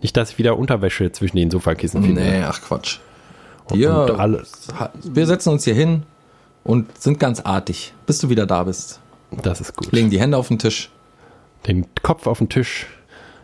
[0.00, 2.22] Nicht, dass ich wieder Unterwäsche zwischen den Sofakissen finde.
[2.22, 2.98] Nee, ach Quatsch.
[3.70, 4.68] Und Wir, alles.
[5.04, 6.02] wir setzen uns hier hin
[6.64, 9.00] und sind ganz artig, bis du wieder da bist.
[9.42, 9.90] Das ist gut.
[9.92, 10.90] Legen die Hände auf den Tisch,
[11.66, 12.86] Den Kopf auf den Tisch.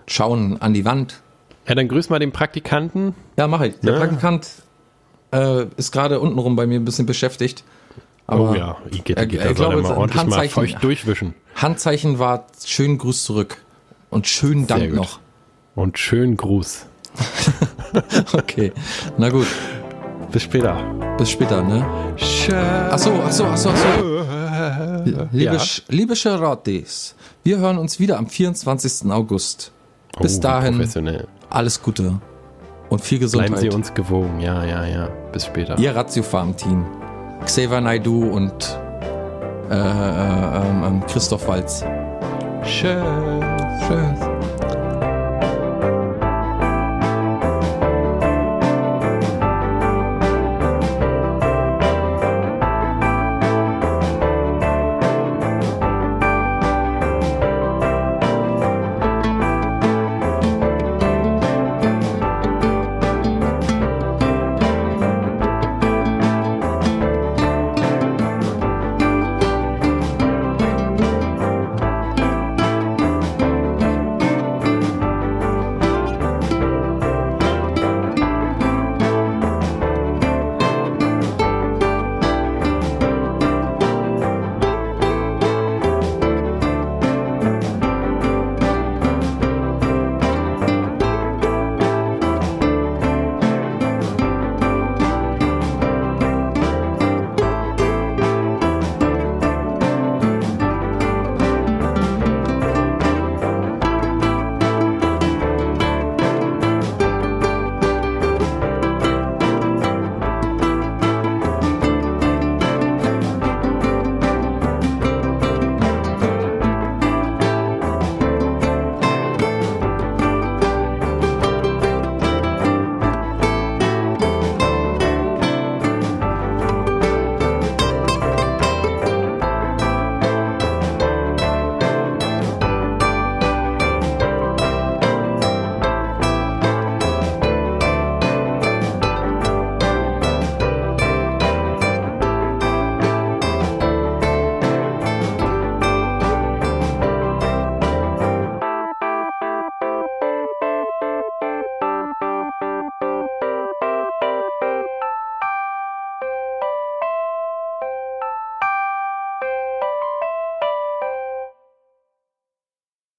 [0.07, 1.21] schauen an die Wand.
[1.67, 3.15] Ja, dann grüß mal den Praktikanten.
[3.37, 3.81] Ja, mache ich.
[3.81, 3.99] Der Ja.
[3.99, 4.49] Praktikant
[5.33, 7.65] äh, ist gerade untenrum bei mir ein bisschen beschäftigt.
[8.27, 11.35] Aber oh ja, Igitt, er- Igitt, er er glaube, mal ordentlich mal feucht durchwischen.
[11.57, 13.57] Handzeichen war schönen Gruß zurück.
[14.11, 15.19] Und schönen Dank noch.
[15.75, 16.87] Und schönen Gruß.
[18.33, 18.73] Okay.
[19.19, 19.47] Na gut.
[20.33, 20.77] Bis später.
[21.19, 21.85] Bis später, ne?
[22.91, 25.05] Ach so, ach so, ach so, ach so.
[25.05, 25.53] Liebe, Ja.
[25.55, 27.15] Sch- liebe Charatis,
[27.45, 29.11] wir hören uns wieder am 24.
[29.11, 29.73] August.
[30.21, 30.83] Bis Oh, dahin
[31.49, 32.21] alles Gute
[32.91, 33.51] und viel Gesundheit.
[33.53, 34.41] Bleiben Sie uns gewogen.
[34.41, 35.09] Ja, ja, ja.
[35.33, 35.79] Bis später.
[35.79, 36.85] Ihr Ratio Farm Team.
[37.45, 38.79] Xaver Naidu und
[39.71, 41.85] äh, äh, ähm, Christoph Walz.
[42.63, 42.93] Tschüss.
[43.89, 44.40] Tschüss.